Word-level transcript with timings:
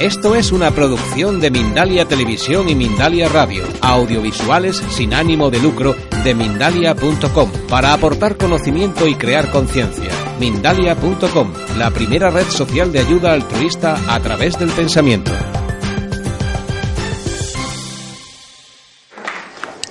Esto 0.00 0.34
es 0.34 0.50
una 0.50 0.72
producción 0.72 1.40
de 1.40 1.52
Mindalia 1.52 2.04
Televisión 2.04 2.68
y 2.68 2.74
Mindalia 2.74 3.28
Radio, 3.28 3.62
audiovisuales 3.80 4.82
sin 4.90 5.14
ánimo 5.14 5.50
de 5.50 5.60
lucro 5.60 5.94
de 6.24 6.34
mindalia.com, 6.34 7.50
para 7.70 7.92
aportar 7.92 8.36
conocimiento 8.36 9.06
y 9.06 9.14
crear 9.14 9.50
conciencia. 9.52 10.10
Mindalia.com, 10.40 11.52
la 11.78 11.92
primera 11.92 12.30
red 12.30 12.46
social 12.46 12.90
de 12.90 12.98
ayuda 12.98 13.34
altruista 13.34 13.96
a 14.12 14.18
través 14.18 14.58
del 14.58 14.70
pensamiento. 14.70 15.30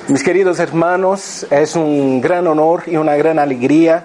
Mis 0.10 0.22
queridos 0.22 0.60
hermanos, 0.60 1.48
es 1.50 1.78
un 1.78 2.20
gran 2.20 2.46
honor 2.48 2.84
y 2.88 2.98
una 2.98 3.16
gran 3.16 3.40
alegría 3.40 4.04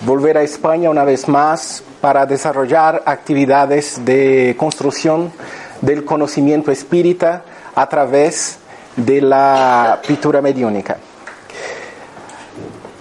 volver 0.00 0.38
a 0.38 0.42
España 0.42 0.90
una 0.90 1.04
vez 1.04 1.28
más 1.28 1.84
para 2.00 2.26
desarrollar 2.26 3.02
actividades 3.06 4.04
de 4.04 4.56
construcción 4.58 5.32
del 5.80 6.04
conocimiento 6.04 6.70
espírita 6.70 7.42
a 7.74 7.88
través 7.88 8.58
de 8.96 9.20
la 9.20 10.00
pintura 10.06 10.42
mediúnica. 10.42 10.96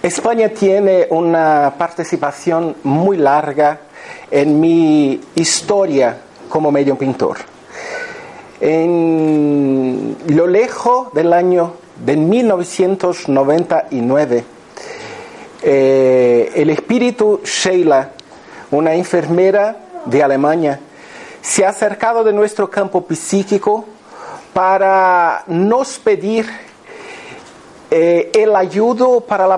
España 0.02 0.50
tiene 0.50 1.08
una 1.10 1.74
participación 1.78 2.76
muy 2.84 3.18
larga 3.18 3.80
en 4.30 4.59
mi 4.59 5.22
historia 5.36 6.18
como 6.48 6.72
medio 6.72 6.96
pintor. 6.98 7.38
En 8.62 10.16
lo 10.28 10.48
lejos 10.48 11.12
del 11.14 11.34
año 11.34 11.74
de 12.06 12.18
1999, 12.18 14.44
eh, 15.68 16.52
el 16.54 16.70
espíritu 16.70 17.42
Sheila, 17.44 18.12
una 18.70 18.94
enfermera 18.94 19.76
de 20.06 20.22
Alemania, 20.22 20.80
se 21.42 21.66
ha 21.66 21.70
acercado 21.70 22.24
de 22.24 22.34
nuestro 22.34 22.70
campo 22.70 23.04
psíquico 23.10 23.84
para 24.54 25.44
nos 25.48 25.98
pedir 25.98 26.48
eh, 27.90 28.30
el 28.36 28.56
ayudo 28.56 29.22
para 29.22 29.48
la, 29.48 29.58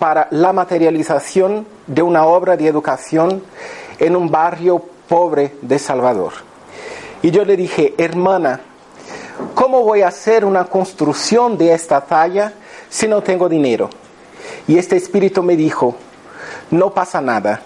para 0.00 0.26
la 0.32 0.52
materialización 0.52 1.68
de 1.86 2.02
una 2.02 2.26
obra 2.26 2.56
de 2.56 2.66
educación 2.66 3.44
en 4.00 4.16
un 4.16 4.28
barrio 4.28 4.84
pobre 5.08 5.54
de 5.62 5.78
Salvador. 5.78 6.32
Y 7.22 7.30
yo 7.30 7.44
le 7.44 7.56
dije, 7.56 7.94
hermana, 7.96 8.58
¿cómo 9.54 9.84
voy 9.84 10.02
a 10.02 10.08
hacer 10.08 10.44
una 10.44 10.64
construcción 10.64 11.56
de 11.56 11.74
esta 11.74 12.00
talla 12.00 12.54
si 12.90 13.06
no 13.06 13.22
tengo 13.22 13.48
dinero? 13.48 14.01
Y 14.68 14.78
este 14.78 14.96
espíritu 14.96 15.42
me 15.42 15.56
dijo, 15.56 15.96
no 16.70 16.92
pasa 16.92 17.20
nada. 17.20 17.62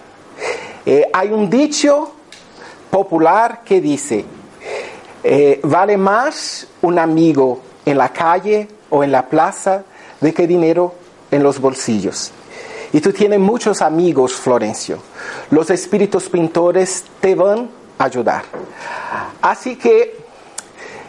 Eh, 0.85 1.09
hay 1.13 1.29
un 1.31 1.49
dicho 1.49 2.13
popular 2.89 3.61
que 3.63 3.81
dice, 3.81 4.25
eh, 5.23 5.59
vale 5.63 5.97
más 5.97 6.67
un 6.81 6.99
amigo 6.99 7.61
en 7.85 7.97
la 7.97 8.09
calle 8.09 8.67
o 8.89 9.03
en 9.03 9.11
la 9.11 9.27
plaza 9.27 9.83
de 10.21 10.33
que 10.33 10.47
dinero 10.47 10.93
en 11.31 11.43
los 11.43 11.59
bolsillos. 11.59 12.31
Y 12.93 13.01
tú 13.01 13.11
tienes 13.11 13.39
muchos 13.39 13.81
amigos, 13.81 14.33
Florencio. 14.33 14.99
Los 15.51 15.69
espíritus 15.69 16.29
pintores 16.29 17.03
te 17.19 17.35
van 17.35 17.69
a 17.97 18.05
ayudar. 18.05 18.43
Así 19.41 19.75
que, 19.75 20.15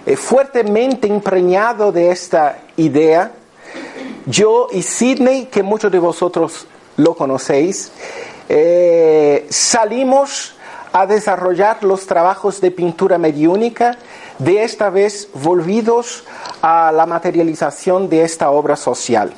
eh, 0.05 0.17
fuertemente 0.17 1.07
impregnado 1.07 1.93
de 1.93 2.11
esta 2.11 2.59
idea, 2.77 3.33
yo 4.29 4.69
y 4.71 4.83
Sidney, 4.83 5.47
que 5.47 5.63
muchos 5.63 5.91
de 5.91 5.99
vosotros 5.99 6.67
lo 6.97 7.15
conocéis, 7.15 7.91
eh, 8.49 9.47
salimos 9.49 10.55
a 10.93 11.07
desarrollar 11.07 11.83
los 11.83 12.07
trabajos 12.07 12.61
de 12.61 12.71
pintura 12.71 13.19
mediúnica, 13.19 13.97
de 14.39 14.63
esta 14.63 14.91
vez 14.91 15.29
volvidos 15.35 16.25
a 16.63 16.93
la 16.93 17.07
materialización 17.07 18.09
de 18.09 18.23
esta 18.23 18.51
obra 18.51 18.77
social. 18.77 19.33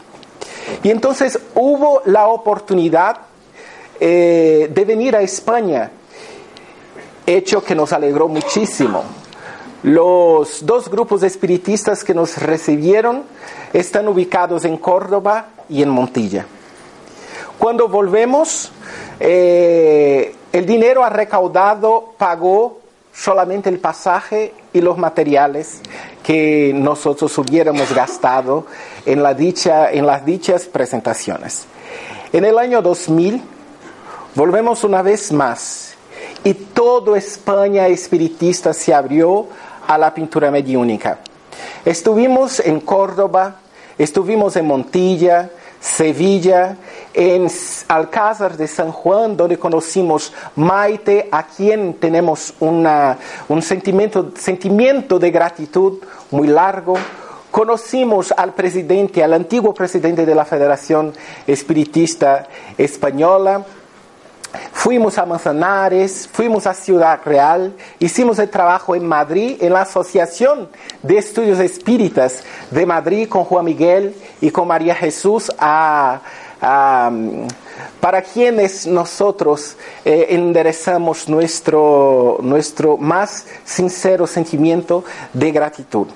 Y 0.83 0.91
entonces 0.91 1.39
hubo 1.55 2.03
la 2.05 2.29
oportunidad 2.29 3.19
eh, 3.99 4.71
de 4.73 4.85
venir 4.85 5.15
a 5.15 5.23
España, 5.23 5.91
hecho 7.27 7.63
que 7.63 7.75
nos 7.75 7.93
alegró 7.93 8.29
muchísimo. 8.29 9.05
Los 9.83 10.67
dos 10.67 10.91
grupos 10.91 11.23
espiritistas 11.23 12.05
que 12.05 12.13
nos 12.13 12.37
recibieron 12.37 13.23
están 13.73 14.09
ubicados 14.09 14.65
en 14.65 14.77
Córdoba 14.77 15.47
y 15.71 15.83
en 15.83 15.89
Montilla. 15.89 16.45
Cuando 17.59 17.89
volvemos, 17.89 18.73
eh, 19.19 20.35
el 20.53 20.67
dinero 20.67 21.09
recaudado 21.09 22.13
pagó 22.19 22.81
solamente 23.13 23.69
el 23.71 23.79
pasaje 23.79 24.55
y 24.73 24.81
los 24.81 24.99
materiales 24.99 25.81
que 26.23 26.73
nosotros 26.75 27.37
hubiéramos 27.39 27.95
gastado 27.95 28.67
en, 29.07 29.23
la 29.23 29.35
dicha, 29.35 29.91
en 29.91 30.07
las 30.07 30.25
dichas 30.25 30.67
presentaciones. 30.67 31.65
En 32.33 32.45
el 32.45 32.59
año 32.59 32.83
2000 32.83 33.43
volvemos 34.35 34.85
una 34.85 35.03
vez 35.03 35.33
más 35.33 35.95
y 36.45 36.55
toda 36.55 37.19
España 37.19 37.87
espiritista 37.89 38.73
se 38.73 38.95
abrió 38.95 39.49
a 39.91 39.99
la 39.99 40.15
pintura 40.15 40.53
mediúnica. 40.53 41.19
Estuvimos 41.85 42.61
en 42.61 42.79
Córdoba, 42.79 43.57
estuvimos 43.99 44.55
en 44.55 44.65
Montilla, 44.65 45.51
Sevilla, 45.81 46.77
en 47.13 47.49
Alcázar 47.89 48.57
de 48.57 48.69
San 48.69 48.93
Juan, 48.93 49.37
donde 49.37 49.59
conocimos 49.59 50.33
Maite, 50.55 51.29
a 51.33 51.43
quien 51.43 51.95
tenemos 51.95 52.55
un 52.61 53.63
sentimiento, 53.63 54.31
sentimiento 54.39 55.19
de 55.19 55.33
gratitud 55.33 55.99
muy 56.31 56.47
largo. 56.47 56.95
Conocimos 57.51 58.33
al 58.37 58.55
presidente, 58.55 59.25
al 59.25 59.33
antiguo 59.33 59.75
presidente 59.75 60.25
de 60.25 60.37
la 60.37 60.45
Federación 60.45 61.13
Espiritista 61.49 62.47
Española, 62.79 63.67
Fuimos 64.73 65.19
a 65.19 65.27
Manzanares, 65.27 66.29
fuimos 66.33 66.67
a 66.67 66.75
Ciudad 66.75 67.21
Real, 67.25 67.73
hicimos 68.01 68.39
el 68.39 68.49
trabajo 68.49 68.97
en 68.97 69.07
Madrid, 69.07 69.57
en 69.61 69.73
la 69.73 69.83
Asociación 69.83 70.69
de 71.03 71.19
Estudios 71.19 71.61
Espíritas 71.61 72.43
de 72.71 72.85
Madrid 72.85 73.29
con 73.29 73.45
Juan 73.45 73.65
Miguel 73.65 74.15
y 74.41 74.51
con 74.51 74.67
María 74.67 74.95
Jesús, 74.95 75.53
para 75.61 76.21
quienes 78.33 78.87
nosotros 78.87 79.77
eh, 80.05 80.27
enderezamos 80.31 81.29
nuestro, 81.29 82.39
nuestro 82.43 82.97
más 82.97 83.47
sincero 83.65 84.27
sentimiento 84.27 85.05
de 85.33 85.53
gratitud. 85.53 86.07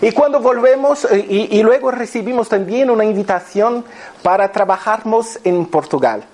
Y 0.00 0.12
cuando 0.12 0.40
volvemos, 0.40 1.04
eh, 1.10 1.26
y, 1.28 1.58
y 1.58 1.62
luego 1.62 1.90
recibimos 1.90 2.48
también 2.48 2.88
una 2.88 3.04
invitación 3.04 3.84
para 4.22 4.50
trabajarnos 4.50 5.38
en 5.44 5.66
Portugal 5.66 6.24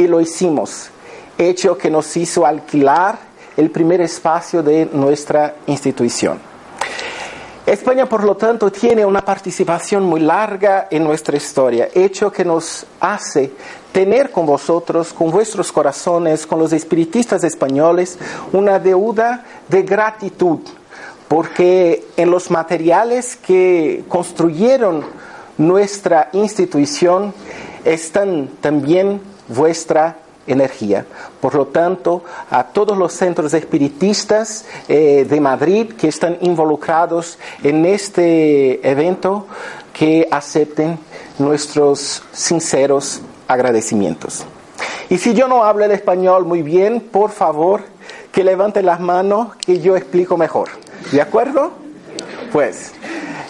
y 0.00 0.06
lo 0.06 0.18
hicimos, 0.18 0.88
hecho 1.36 1.76
que 1.76 1.90
nos 1.90 2.16
hizo 2.16 2.46
alquilar 2.46 3.18
el 3.54 3.70
primer 3.70 4.00
espacio 4.00 4.62
de 4.62 4.86
nuestra 4.86 5.56
institución. 5.66 6.38
España, 7.66 8.06
por 8.06 8.24
lo 8.24 8.34
tanto, 8.34 8.72
tiene 8.72 9.04
una 9.04 9.22
participación 9.22 10.04
muy 10.04 10.20
larga 10.20 10.88
en 10.90 11.04
nuestra 11.04 11.36
historia, 11.36 11.90
hecho 11.94 12.32
que 12.32 12.46
nos 12.46 12.86
hace 12.98 13.52
tener 13.92 14.30
con 14.30 14.46
vosotros, 14.46 15.12
con 15.12 15.30
vuestros 15.30 15.70
corazones, 15.70 16.46
con 16.46 16.58
los 16.58 16.72
espiritistas 16.72 17.44
españoles, 17.44 18.18
una 18.54 18.78
deuda 18.78 19.44
de 19.68 19.82
gratitud, 19.82 20.60
porque 21.28 22.06
en 22.16 22.30
los 22.30 22.50
materiales 22.50 23.36
que 23.36 24.02
construyeron 24.08 25.04
nuestra 25.58 26.30
institución 26.32 27.34
están 27.84 28.48
también 28.62 29.29
vuestra 29.50 30.16
energía. 30.46 31.04
Por 31.40 31.54
lo 31.54 31.66
tanto, 31.66 32.24
a 32.50 32.64
todos 32.64 32.96
los 32.96 33.12
centros 33.12 33.54
espiritistas 33.54 34.64
eh, 34.88 35.26
de 35.28 35.40
Madrid 35.40 35.92
que 35.92 36.08
están 36.08 36.38
involucrados 36.40 37.38
en 37.62 37.84
este 37.86 38.88
evento, 38.88 39.46
que 39.92 40.26
acepten 40.30 40.98
nuestros 41.38 42.22
sinceros 42.32 43.20
agradecimientos. 43.48 44.44
Y 45.08 45.18
si 45.18 45.34
yo 45.34 45.48
no 45.48 45.64
hablo 45.64 45.84
el 45.84 45.90
español 45.90 46.44
muy 46.44 46.62
bien, 46.62 47.00
por 47.00 47.30
favor, 47.30 47.82
que 48.32 48.44
levanten 48.44 48.86
las 48.86 49.00
manos 49.00 49.56
que 49.56 49.80
yo 49.80 49.96
explico 49.96 50.36
mejor. 50.36 50.68
¿De 51.10 51.20
acuerdo? 51.20 51.72
Pues, 52.52 52.92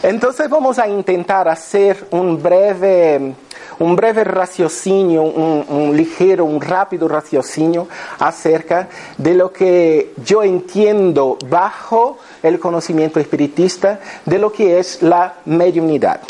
entonces 0.03 0.49
vamos 0.49 0.79
a 0.79 0.89
intentar 0.89 1.49
hacer 1.49 2.07
un 2.11 2.43
breve, 2.43 3.35
un 3.81 3.97
breve 3.97 4.25
raciocinio, 4.25 5.23
un, 5.23 5.97
ligero, 5.97 6.45
un 6.45 6.61
rápido 6.61 7.09
raciocinio 7.09 7.89
acerca 8.19 8.89
de 9.17 9.35
lo 9.35 9.53
que 9.53 10.13
yo 10.25 10.43
entiendo 10.43 11.39
bajo 11.49 12.19
el 12.43 12.59
conocimiento 12.59 13.19
espiritista 13.19 14.01
de 14.25 14.39
lo 14.39 14.53
que 14.53 14.79
es 14.79 15.03
la 15.03 15.35
mediunidad. 15.47 16.21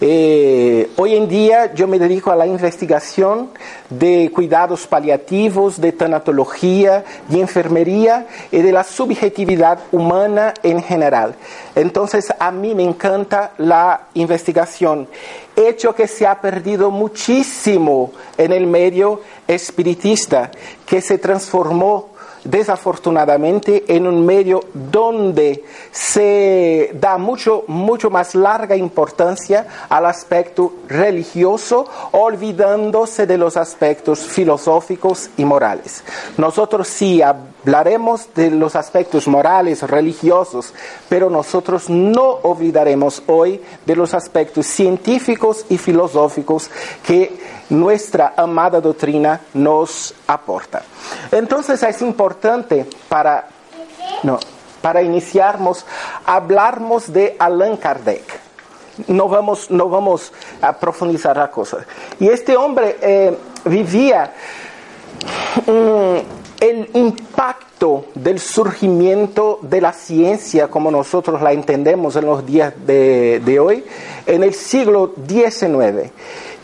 Eh, 0.00 0.90
hoy 0.96 1.16
en 1.16 1.28
día 1.28 1.74
yo 1.74 1.88
me 1.88 1.98
dedico 1.98 2.30
a 2.30 2.36
la 2.36 2.46
investigación 2.46 3.50
de 3.90 4.30
cuidados 4.32 4.86
paliativos, 4.86 5.80
de 5.80 5.90
tanatología, 5.90 7.04
de 7.28 7.40
enfermería 7.40 8.26
y 8.52 8.62
de 8.62 8.70
la 8.70 8.84
subjetividad 8.84 9.80
humana 9.90 10.54
en 10.62 10.82
general. 10.82 11.34
Entonces 11.74 12.32
a 12.38 12.52
mí 12.52 12.76
me 12.76 12.84
encanta 12.84 13.52
la 13.58 14.02
investigación, 14.14 15.08
hecho 15.56 15.94
que 15.94 16.06
se 16.06 16.28
ha 16.28 16.40
perdido 16.40 16.92
muchísimo 16.92 18.12
en 18.36 18.52
el 18.52 18.68
medio 18.68 19.22
espiritista, 19.48 20.52
que 20.86 21.00
se 21.00 21.18
transformó 21.18 22.10
desafortunadamente 22.50 23.84
en 23.88 24.06
un 24.06 24.24
medio 24.24 24.60
donde 24.72 25.64
se 25.90 26.90
da 26.94 27.18
mucho, 27.18 27.64
mucho 27.66 28.08
más 28.10 28.34
larga 28.34 28.74
importancia 28.74 29.66
al 29.88 30.06
aspecto 30.06 30.72
religioso, 30.88 31.86
olvidándose 32.12 33.26
de 33.26 33.36
los 33.36 33.56
aspectos 33.56 34.20
filosóficos 34.20 35.30
y 35.36 35.44
morales. 35.44 36.02
Nosotros 36.38 36.88
sí 36.88 37.20
hablaremos 37.20 38.28
de 38.34 38.50
los 38.50 38.76
aspectos 38.76 39.28
morales, 39.28 39.82
religiosos, 39.82 40.72
pero 41.08 41.28
nosotros 41.28 41.90
no 41.90 42.38
olvidaremos 42.42 43.22
hoy 43.26 43.60
de 43.84 43.96
los 43.96 44.14
aspectos 44.14 44.66
científicos 44.66 45.66
y 45.68 45.76
filosóficos 45.76 46.70
que 47.06 47.57
nuestra 47.70 48.34
amada 48.36 48.80
doctrina 48.80 49.40
nos 49.54 50.14
aporta. 50.26 50.82
Entonces 51.30 51.82
es 51.82 52.02
importante 52.02 52.86
para, 53.08 53.48
no, 54.22 54.38
para 54.80 55.02
iniciarnos, 55.02 55.84
hablarmos 56.24 57.12
de 57.12 57.36
Allan 57.38 57.76
Kardec. 57.76 58.40
No 59.06 59.28
vamos, 59.28 59.68
vamos 59.70 60.32
a 60.60 60.72
profundizar 60.76 61.36
la 61.36 61.50
cosa. 61.50 61.78
Y 62.18 62.28
este 62.28 62.56
hombre 62.56 62.96
eh, 63.00 63.38
vivía 63.64 64.32
mm, 65.66 66.16
el 66.60 66.90
impacto 66.94 68.06
del 68.14 68.40
surgimiento 68.40 69.60
de 69.62 69.80
la 69.80 69.92
ciencia 69.92 70.66
como 70.66 70.90
nosotros 70.90 71.40
la 71.40 71.52
entendemos 71.52 72.16
en 72.16 72.26
los 72.26 72.44
días 72.44 72.74
de, 72.84 73.40
de 73.44 73.60
hoy 73.60 73.84
en 74.26 74.42
el 74.42 74.52
siglo 74.52 75.12
XIX 75.28 76.10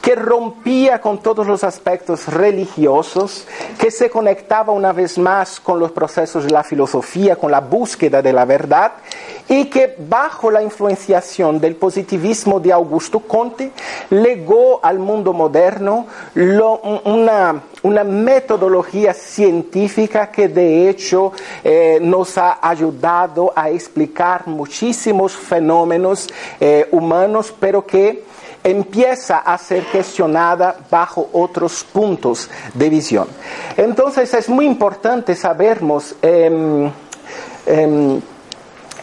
que 0.04 0.14
rompía 0.14 1.00
con 1.00 1.22
todos 1.22 1.46
los 1.46 1.64
aspectos 1.64 2.28
religiosos, 2.28 3.46
que 3.78 3.90
se 3.90 4.10
conectaba 4.10 4.70
una 4.70 4.92
vez 4.92 5.16
más 5.16 5.58
con 5.58 5.80
los 5.80 5.92
procesos 5.92 6.44
de 6.44 6.50
la 6.50 6.62
filosofía, 6.62 7.36
con 7.36 7.50
la 7.50 7.60
búsqueda 7.60 8.20
de 8.20 8.34
la 8.34 8.44
verdad, 8.44 8.92
y 9.48 9.64
que 9.70 9.96
bajo 9.98 10.50
la 10.50 10.62
influenciación 10.62 11.58
del 11.58 11.76
positivismo 11.76 12.60
de 12.60 12.72
Augusto 12.72 13.20
Conte 13.20 13.72
legó 14.10 14.78
al 14.82 14.98
mundo 14.98 15.32
moderno 15.32 16.06
una, 16.34 17.62
metodología 18.04 19.14
científica 19.14 20.30
que 20.30 20.48
de 20.48 20.90
hecho 20.90 21.32
eh, 21.62 21.98
nos 22.02 22.36
ha 22.36 22.58
ayudado 22.60 23.54
a 23.56 23.70
explicar 23.70 24.46
muchísimos 24.48 25.32
fenómenos 25.32 26.28
eh, 26.60 26.88
humanos, 26.92 27.54
pero 27.58 27.86
que 27.86 28.34
empieza 28.64 29.38
a 29.38 29.58
ser 29.58 29.84
cuestionada 29.84 30.74
bajo 30.90 31.28
otros 31.34 31.84
puntos 31.84 32.50
de 32.72 32.88
visión. 32.88 33.28
Entonces 33.76 34.32
es 34.32 34.48
muy 34.48 34.64
importante 34.64 35.36
sabermos 35.36 36.16
em, 36.22 36.90
em, 37.66 38.20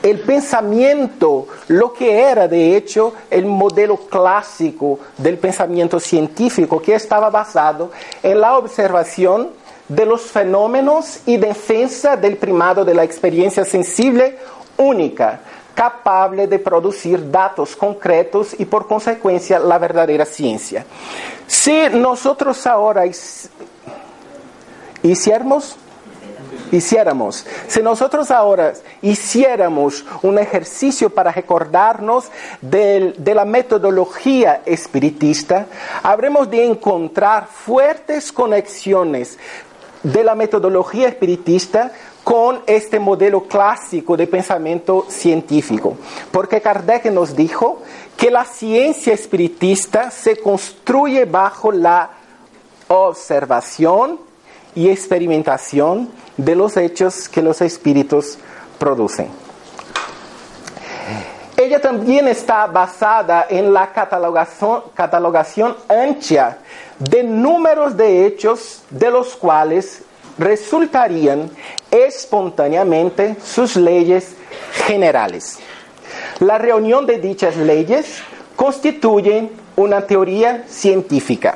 el 0.02 0.20
pensamiento, 0.22 1.48
lo 1.68 1.94
que 1.94 2.22
era 2.22 2.48
de 2.48 2.76
hecho 2.76 3.14
el 3.30 3.46
modelo 3.46 3.98
clásico 3.98 5.00
del 5.16 5.38
pensamiento 5.38 6.00
científico 6.00 6.82
que 6.82 6.96
estaba 6.96 7.30
basado 7.30 7.92
en 8.24 8.42
la 8.42 8.58
observación 8.58 9.50
de 9.88 10.06
los 10.08 10.22
fenómenos 10.22 11.20
y 11.28 11.38
defensa 11.38 12.18
del 12.18 12.38
primado 12.38 12.84
de 12.84 12.96
la 12.96 13.04
experiencia 13.04 13.64
sensible 13.64 14.38
única 14.78 15.42
capaz 15.74 16.30
de 16.32 16.60
producir 16.60 17.32
datos 17.32 17.76
concretos 17.76 18.56
y 18.60 18.66
por 18.66 18.88
consecuencia 18.88 19.60
la 19.60 19.78
verdadera 19.78 20.26
ciencia. 20.26 20.86
Si 21.48 21.90
nosotros 21.94 22.66
ahora 22.68 23.04
hiciéramos, 25.04 25.78
si 27.68 27.82
nosotros 27.82 28.32
ahora 28.32 28.74
hiciéramos 29.02 30.06
un 30.22 30.40
ejercicio 30.40 31.10
para 31.10 31.32
recordarnos 31.32 32.32
de 32.62 33.34
la 33.36 33.46
metodología 33.46 34.62
espiritista, 34.66 35.66
habremos 36.04 36.50
de 36.50 36.66
encontrar 36.66 37.48
fuertes 37.48 38.32
conexiones 38.32 39.38
de 40.04 40.24
la 40.24 40.36
metodología 40.36 41.08
espiritista 41.08 41.92
con 42.24 42.62
este 42.68 43.00
modelo 43.00 43.44
clásico 43.44 44.16
de 44.16 44.28
pensamiento 44.28 45.06
científico. 45.10 45.96
Porque 46.32 46.62
Kardec 46.62 47.06
nos 47.06 47.36
dijo 47.36 47.82
que 48.16 48.30
la 48.30 48.46
ciencia 48.46 49.14
espiritista 49.14 50.12
se 50.12 50.38
construye 50.38 51.26
bajo 51.26 51.72
la 51.72 52.12
observación 52.88 54.20
y 54.76 54.90
experimentación 54.90 56.10
de 56.38 56.56
los 56.56 56.78
hechos 56.78 57.28
que 57.28 57.42
los 57.42 57.62
espíritus 57.62 58.38
producen. 58.78 59.30
Ella 61.58 61.80
también 61.80 62.28
está 62.28 62.66
basada 62.66 63.46
en 63.50 63.72
la 63.72 63.92
catalogación, 63.92 64.84
catalogación 64.96 65.76
ancha 65.88 66.58
de 66.98 67.24
números 67.24 67.96
de 67.96 68.26
hechos 68.26 68.82
de 68.90 69.12
los 69.12 69.36
cuales 69.36 70.04
resultarían 70.38 71.52
espontáneamente 71.92 73.36
sus 73.44 73.76
leyes 73.76 74.36
generales. 74.86 75.60
La 76.40 76.58
reunión 76.58 77.06
de 77.06 77.20
dichas 77.20 77.58
leyes 77.58 78.22
constituye 78.56 79.50
una 79.76 80.08
teoría 80.08 80.66
científica. 80.68 81.54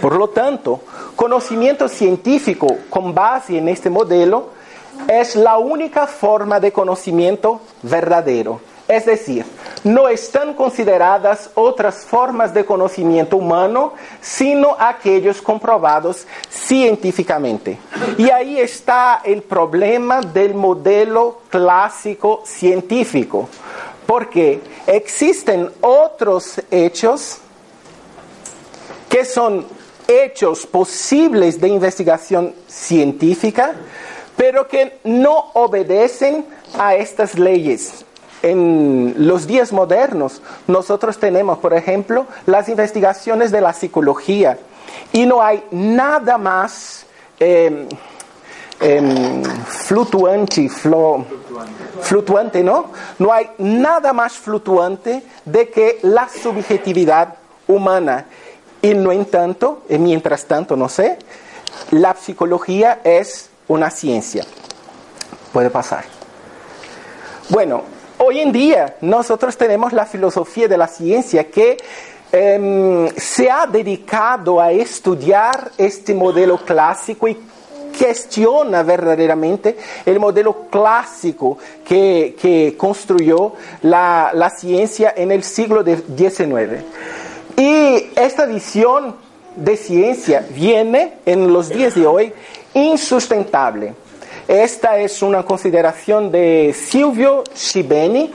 Por 0.00 0.16
lo 0.16 0.28
tanto, 0.28 0.80
conocimiento 1.16 1.88
científico 1.88 2.66
con 2.90 3.14
base 3.14 3.58
en 3.58 3.68
este 3.68 3.88
modelo 3.88 4.50
es 5.08 5.36
la 5.36 5.58
única 5.58 6.06
forma 6.06 6.60
de 6.60 6.72
conocimiento 6.72 7.60
verdadero 7.82 8.71
es 8.88 9.06
decir, 9.06 9.44
no 9.84 10.08
están 10.08 10.54
consideradas 10.54 11.50
otras 11.54 12.04
formas 12.04 12.52
de 12.52 12.64
conocimiento 12.64 13.36
humano, 13.36 13.94
sino 14.20 14.76
aquellos 14.78 15.40
comprobados 15.40 16.26
científicamente. 16.50 17.78
Y 18.18 18.30
ahí 18.30 18.58
está 18.58 19.20
el 19.24 19.42
problema 19.42 20.20
del 20.20 20.54
modelo 20.54 21.42
clásico 21.48 22.42
científico, 22.44 23.48
porque 24.06 24.60
existen 24.86 25.70
otros 25.80 26.60
hechos 26.70 27.38
que 29.08 29.24
son 29.24 29.66
hechos 30.08 30.66
posibles 30.66 31.60
de 31.60 31.68
investigación 31.68 32.54
científica, 32.66 33.74
pero 34.36 34.66
que 34.66 34.98
no 35.04 35.50
obedecen 35.54 36.46
a 36.78 36.94
estas 36.96 37.38
leyes 37.38 38.04
en 38.42 39.14
los 39.16 39.46
días 39.46 39.72
modernos 39.72 40.42
nosotros 40.66 41.18
tenemos, 41.18 41.58
por 41.58 41.74
ejemplo, 41.74 42.26
las 42.46 42.68
investigaciones 42.68 43.50
de 43.50 43.60
la 43.60 43.72
psicología 43.72 44.58
y 45.12 45.26
no 45.26 45.42
hay 45.42 45.64
nada 45.70 46.38
más 46.38 47.06
em, 47.38 47.88
em, 48.80 49.42
fluctuante, 49.66 50.68
fluctuante, 52.00 52.62
¿no? 52.62 52.86
No 53.18 53.32
hay 53.32 53.50
nada 53.58 54.12
más 54.12 54.32
fluctuante 54.32 55.22
de 55.44 55.68
que 55.70 55.98
la 56.02 56.28
subjetividad 56.28 57.34
humana. 57.68 58.26
Y 58.80 58.94
no 58.94 59.12
en 59.12 59.26
tanto, 59.26 59.82
y 59.88 59.96
mientras 59.98 60.44
tanto, 60.46 60.76
no 60.76 60.88
sé, 60.88 61.18
la 61.92 62.14
psicología 62.14 63.00
es 63.04 63.50
una 63.68 63.90
ciencia. 63.90 64.44
Puede 65.52 65.70
pasar. 65.70 66.04
Bueno, 67.48 67.82
Hoy 68.24 68.38
en 68.38 68.52
día 68.52 68.94
nosotros 69.00 69.56
tenemos 69.56 69.92
la 69.92 70.06
filosofía 70.06 70.68
de 70.68 70.78
la 70.78 70.86
ciencia 70.86 71.50
que 71.50 71.76
em, 72.30 73.08
se 73.16 73.50
ha 73.50 73.66
dedicado 73.66 74.60
a 74.60 74.70
estudiar 74.70 75.72
este 75.76 76.14
modelo 76.14 76.58
clásico 76.58 77.26
y 77.26 77.36
cuestiona 77.98 78.84
verdaderamente 78.84 79.76
el 80.06 80.20
modelo 80.20 80.68
clásico 80.70 81.58
que, 81.84 82.36
que 82.40 82.76
construyó 82.78 83.54
la, 83.82 84.30
la, 84.32 84.50
ciencia 84.50 85.14
en 85.16 85.32
el 85.32 85.42
siglo 85.42 85.82
XIX. 85.82 86.84
Y 87.56 88.06
esta 88.14 88.46
visión 88.46 89.16
de 89.56 89.76
ciencia 89.76 90.46
viene 90.54 91.14
en 91.26 91.52
los 91.52 91.70
días 91.70 91.96
de 91.96 92.06
hoy 92.06 92.32
insustentable. 92.72 93.94
Esta 94.48 94.98
es 94.98 95.22
una 95.22 95.44
consideración 95.44 96.32
de 96.32 96.74
Silvio 96.74 97.44
Scibeni, 97.54 98.32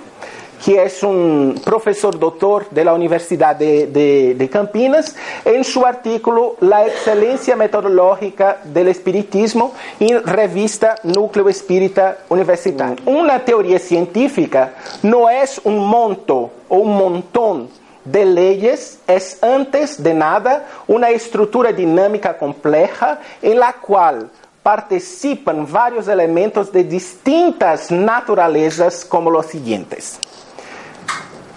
que 0.63 0.83
es 0.83 1.03
un 1.03 1.59
profesor 1.63 2.17
doctor 2.17 2.69
de 2.69 2.85
la 2.85 2.93
Universidad 2.93 3.55
de, 3.55 3.87
de, 3.87 4.33
de, 4.35 4.49
Campinas, 4.49 5.15
en 5.43 5.63
su 5.63 5.85
artículo 5.85 6.55
La 6.61 6.87
excelencia 6.87 7.55
metodológica 7.55 8.61
del 8.63 8.87
espiritismo 8.87 9.73
en 9.99 10.23
revista 10.23 10.95
Núcleo 11.03 11.49
Espírita 11.49 12.19
Universitario. 12.29 12.97
Una 13.05 13.43
teoría 13.43 13.77
científica 13.77 14.73
no 15.03 15.29
es 15.29 15.61
un 15.63 15.77
monto 15.77 16.51
o 16.69 16.77
un 16.77 16.97
montón 16.97 17.69
de 18.05 18.25
leyes, 18.25 18.99
es 19.05 19.43
antes 19.43 20.01
de 20.01 20.13
nada 20.13 20.65
una 20.87 21.09
estructura 21.09 21.73
dinámica 21.73 22.37
compleja 22.37 23.19
en 23.41 23.59
la 23.59 23.73
cual 23.73 24.29
participan 24.67 25.65
varios 25.71 26.09
elementos 26.09 26.73
de 26.73 26.83
distintas 26.83 27.89
naturalezas 27.89 29.05
como 29.05 29.31
los 29.31 29.45
siguientes. 29.45 30.19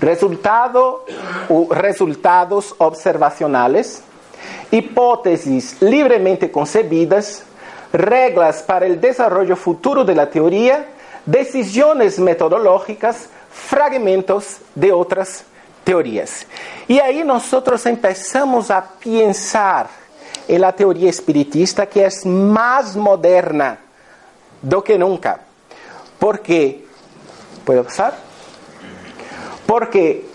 Resultado 0.01 1.05
o 1.49 1.75
resultados 1.75 2.73
observacionales, 2.79 4.05
hipótesis 4.71 5.83
libremente 5.83 6.53
concebidas, 6.53 7.43
reglas 7.93 8.63
para 8.63 8.87
el 8.87 9.01
desarrollo 9.01 9.57
futuro 9.57 10.05
de 10.05 10.15
la 10.15 10.31
teoría, 10.31 10.87
decisiones 11.27 12.21
metodológicas, 12.21 13.29
fragmentos 13.51 14.59
de 14.77 14.93
otras 14.93 15.43
teorías. 15.83 16.47
Y 16.87 17.01
ahí 17.01 17.25
nosotros 17.25 17.85
empezamos 17.87 18.71
a 18.71 18.89
pensar 19.03 19.89
en 20.49 20.61
la 20.61 20.75
teoría 20.75 21.11
espiritista 21.11 21.87
que 21.87 22.05
es 22.05 22.25
más 22.27 22.97
moderna 22.97 23.79
do 24.63 24.83
que 24.83 24.99
nunca. 24.99 25.41
Porque, 26.19 26.85
¿puedo 27.65 27.85
pasar? 27.85 28.15
Porque 29.67 30.27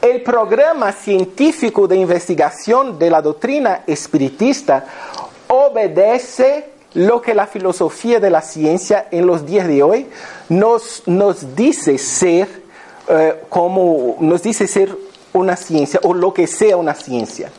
el 0.00 0.22
programa 0.22 0.92
científico 0.92 1.88
de 1.88 1.96
investigación 1.96 2.98
de 2.98 3.10
la 3.10 3.20
doctrina 3.20 3.82
espiritista 3.86 4.86
obedece 5.48 6.70
lo 6.94 7.20
que 7.20 7.34
la 7.34 7.46
filosofía 7.46 8.20
de 8.20 8.30
la 8.30 8.40
ciencia 8.40 9.08
en 9.10 9.26
los 9.26 9.44
días 9.44 9.66
de 9.66 9.82
hoy 9.82 10.06
nos, 10.48 11.02
nos 11.06 11.54
dice 11.54 11.98
ser 11.98 12.48
eh, 13.08 13.42
como 13.48 14.16
nos 14.20 14.42
dice 14.42 14.66
ser 14.66 14.96
una 15.32 15.56
ciencia 15.56 16.00
o 16.02 16.14
lo 16.14 16.32
que 16.32 16.46
sea 16.46 16.76
una 16.76 16.94
ciencia 16.94 17.50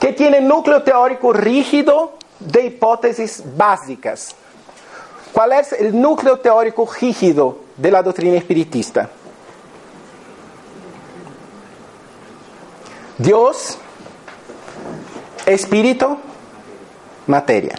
que 0.00 0.12
tiene 0.12 0.40
núcleo 0.40 0.82
teórico 0.82 1.32
rígido 1.32 2.14
de 2.38 2.66
hipótesis 2.66 3.42
básicas. 3.56 4.34
¿Cuál 5.32 5.52
es 5.52 5.72
el 5.72 6.00
núcleo 6.00 6.38
teórico 6.38 6.88
rígido 7.00 7.58
de 7.76 7.90
la 7.90 8.02
doctrina 8.02 8.36
espiritista? 8.36 9.08
Dios, 13.18 13.78
espíritu, 15.46 16.18
materia. 17.26 17.74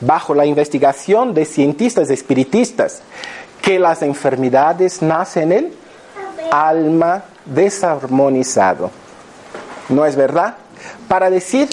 Bajo 0.00 0.34
la 0.34 0.46
investigación 0.46 1.34
de 1.34 1.44
cientistas 1.44 2.08
espiritistas, 2.10 3.02
que 3.60 3.78
las 3.78 4.02
enfermedades 4.02 5.02
nacen 5.02 5.52
en 5.52 5.64
el 5.66 5.72
alma 6.52 7.24
desarmonizado. 7.44 8.90
¿No 9.88 10.06
es 10.06 10.16
verdad? 10.16 10.56
Para 11.08 11.30
decir 11.30 11.68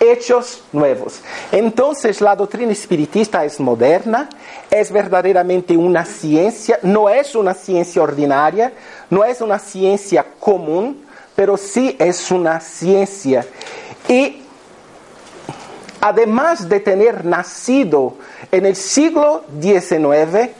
hechos 0.00 0.62
nuevos. 0.72 1.20
Entonces 1.52 2.20
la 2.20 2.36
doctrina 2.36 2.72
espiritista 2.72 3.44
es 3.44 3.58
moderna, 3.60 4.28
es 4.70 4.92
verdaderamente 4.92 5.76
una 5.76 6.04
ciencia, 6.04 6.78
no 6.82 7.08
es 7.08 7.34
una 7.34 7.54
ciencia 7.54 8.02
ordinaria, 8.02 8.72
no 9.10 9.24
es 9.24 9.40
una 9.40 9.58
ciencia 9.58 10.24
común, 10.38 11.04
pero 11.34 11.56
sí 11.56 11.96
es 11.98 12.30
una 12.30 12.60
ciencia. 12.60 13.44
Y 14.08 14.42
además 16.00 16.68
de 16.68 16.80
tener 16.80 17.24
nacido 17.24 18.14
en 18.50 18.66
el 18.66 18.76
siglo 18.76 19.44
XIX, 19.60 20.50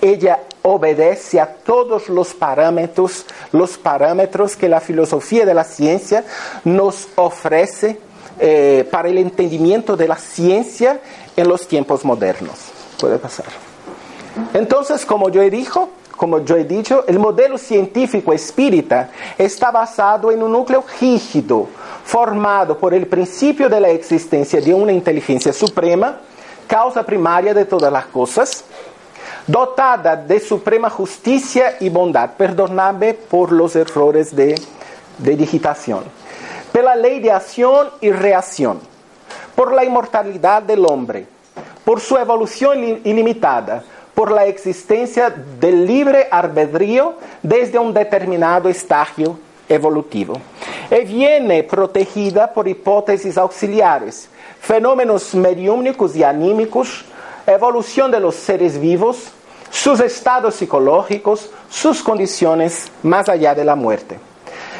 ella 0.00 0.40
obedece 0.66 1.40
a 1.40 1.46
todos 1.46 2.08
los 2.08 2.34
parámetros, 2.34 3.24
los 3.52 3.78
parámetros 3.78 4.56
que 4.56 4.68
la 4.68 4.80
filosofía 4.80 5.46
de 5.46 5.54
la 5.54 5.62
ciencia 5.62 6.24
nos 6.64 7.06
ofrece 7.14 8.00
eh, 8.40 8.86
para 8.90 9.08
el 9.08 9.18
entendimiento 9.18 9.96
de 9.96 10.08
la 10.08 10.16
ciencia 10.16 11.00
en 11.36 11.48
los 11.48 11.68
tiempos 11.68 12.04
modernos. 12.04 12.54
Puede 12.98 13.16
pasar. 13.18 13.46
Entonces, 14.52 15.06
como 15.06 15.28
yo 15.28 15.40
he 15.40 15.50
dicho, 15.50 15.88
como 16.16 16.40
yo 16.40 16.56
he 16.56 16.64
dicho, 16.64 17.04
el 17.06 17.20
modelo 17.20 17.58
científico 17.58 18.32
espírita 18.32 19.10
está 19.38 19.70
basado 19.70 20.32
en 20.32 20.42
un 20.42 20.50
núcleo 20.50 20.84
rígido, 21.00 21.68
formado 22.04 22.76
por 22.76 22.92
el 22.92 23.06
principio 23.06 23.68
de 23.68 23.80
la 23.80 23.90
existencia 23.90 24.60
de 24.60 24.74
una 24.74 24.92
inteligencia 24.92 25.52
suprema, 25.52 26.18
causa 26.66 27.04
primaria 27.04 27.54
de 27.54 27.64
todas 27.66 27.92
las 27.92 28.06
cosas, 28.06 28.64
dotada 29.46 30.16
de 30.16 30.40
suprema 30.40 30.90
justicia 30.90 31.76
y 31.80 31.88
bondad. 31.88 32.30
Perdonadme 32.36 33.14
por 33.14 33.52
los 33.52 33.76
errores 33.76 34.34
de, 34.34 34.60
de 35.18 35.36
digitación. 35.36 36.04
Por 36.72 36.84
la 36.84 36.96
ley 36.96 37.20
de 37.20 37.32
acción 37.32 37.88
y 38.00 38.10
reacción, 38.10 38.80
por 39.54 39.72
la 39.72 39.84
inmortalidad 39.84 40.62
del 40.62 40.84
hombre, 40.84 41.26
por 41.84 42.00
su 42.00 42.18
evolución 42.18 43.00
ilimitada, 43.04 43.82
por 44.14 44.30
la 44.30 44.46
existencia 44.46 45.30
del 45.60 45.86
libre 45.86 46.26
albedrío 46.30 47.14
desde 47.42 47.78
un 47.78 47.94
determinado 47.94 48.68
estágio 48.68 49.38
evolutivo. 49.68 50.40
Y 50.90 51.04
viene 51.04 51.62
protegida 51.62 52.52
por 52.52 52.66
hipótesis 52.68 53.36
auxiliares, 53.36 54.28
fenómenos 54.60 55.34
mediúmnicos 55.34 56.16
y 56.16 56.24
anímicos, 56.24 57.04
evolución 57.46 58.10
de 58.10 58.20
los 58.20 58.34
seres 58.34 58.80
vivos, 58.80 59.28
sus 59.70 60.00
estados 60.00 60.54
psicológicos, 60.54 61.50
sus 61.68 62.02
condiciones 62.02 62.90
más 63.02 63.28
allá 63.28 63.54
de 63.54 63.64
la 63.64 63.74
muerte. 63.76 64.18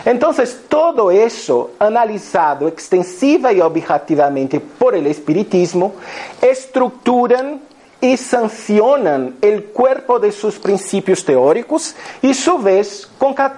Entonces, 0.04 0.60
todo 0.68 1.10
eso, 1.10 1.72
analizado 1.80 2.68
extensiva 2.68 3.52
y 3.52 3.60
objetivamente 3.60 4.60
por 4.60 4.94
el 4.94 5.08
espiritismo, 5.08 5.94
estructuran 6.40 7.60
y 8.00 8.16
sancionan 8.16 9.34
el 9.40 9.64
cuerpo 9.64 10.20
de 10.20 10.30
sus 10.30 10.60
principios 10.60 11.24
teóricos 11.24 11.96
y, 12.22 12.34
su 12.34 12.58
vez, 12.58 13.08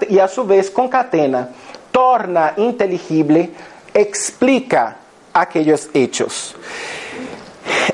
y 0.08 0.18
a 0.18 0.28
su 0.28 0.44
vez 0.44 0.70
concatena, 0.70 1.50
torna 1.92 2.54
inteligible, 2.56 3.50
explica 3.92 4.96
aquellos 5.34 5.90
hechos. 5.92 6.54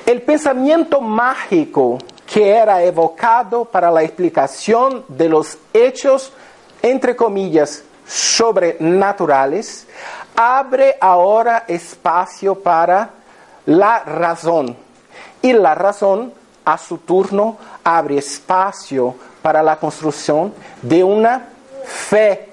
El 0.07 0.23
pensamiento 0.23 1.01
mágico 1.01 1.99
que 2.27 2.51
era 2.51 2.83
evocado 2.83 3.65
para 3.65 3.91
la 3.91 4.03
explicación 4.03 5.05
de 5.09 5.29
los 5.29 5.59
hechos, 5.73 6.33
entre 6.83 7.15
comillas, 7.15 7.85
sobrenaturales, 8.07 9.87
abre 10.37 10.97
ahora 11.01 11.65
espacio 11.69 12.55
para 12.57 13.11
la 13.67 14.01
razón 14.01 14.77
y 15.43 15.53
la 15.53 15.75
razón, 15.75 16.33
a 16.65 16.79
su 16.79 16.99
turno, 16.99 17.59
abre 17.85 18.19
espacio 18.19 19.15
para 19.43 19.63
la 19.63 19.77
construcción 19.77 20.55
de 20.81 21.05
una 21.05 21.49
fe 21.85 22.49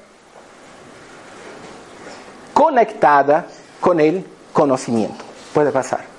conectada 2.53 3.45
con 3.79 3.99
el 4.01 4.25
conocimiento. 4.51 5.23
Puede 5.53 5.71
pasar. 5.71 6.10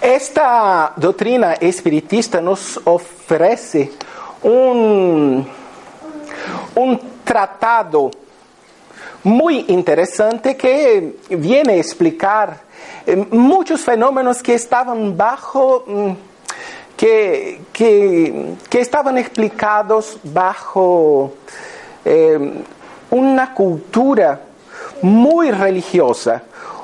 Esta 0.00 0.94
doctrina 0.96 1.54
espiritista 1.60 2.40
nos 2.40 2.80
ofrece 2.84 3.92
un, 4.42 5.46
un 6.74 7.00
tratado 7.22 8.10
muy 9.22 9.66
interesante 9.68 10.56
que 10.56 11.16
viene 11.28 11.74
a 11.74 11.76
explicar 11.76 12.60
eh, 13.06 13.14
muchos 13.30 13.82
fenómenos 13.82 14.42
que 14.42 14.54
estaban 14.54 15.14
bajo, 15.18 15.84
mm, 15.86 16.12
que, 16.96 17.60
que, 17.70 18.56
estaban 18.72 19.18
explicados 19.18 20.18
bajo 20.24 21.34
eh, 22.06 22.62
una 23.10 23.52
cultura 23.52 24.40
muy 25.02 25.50
religiosa, 25.50 26.42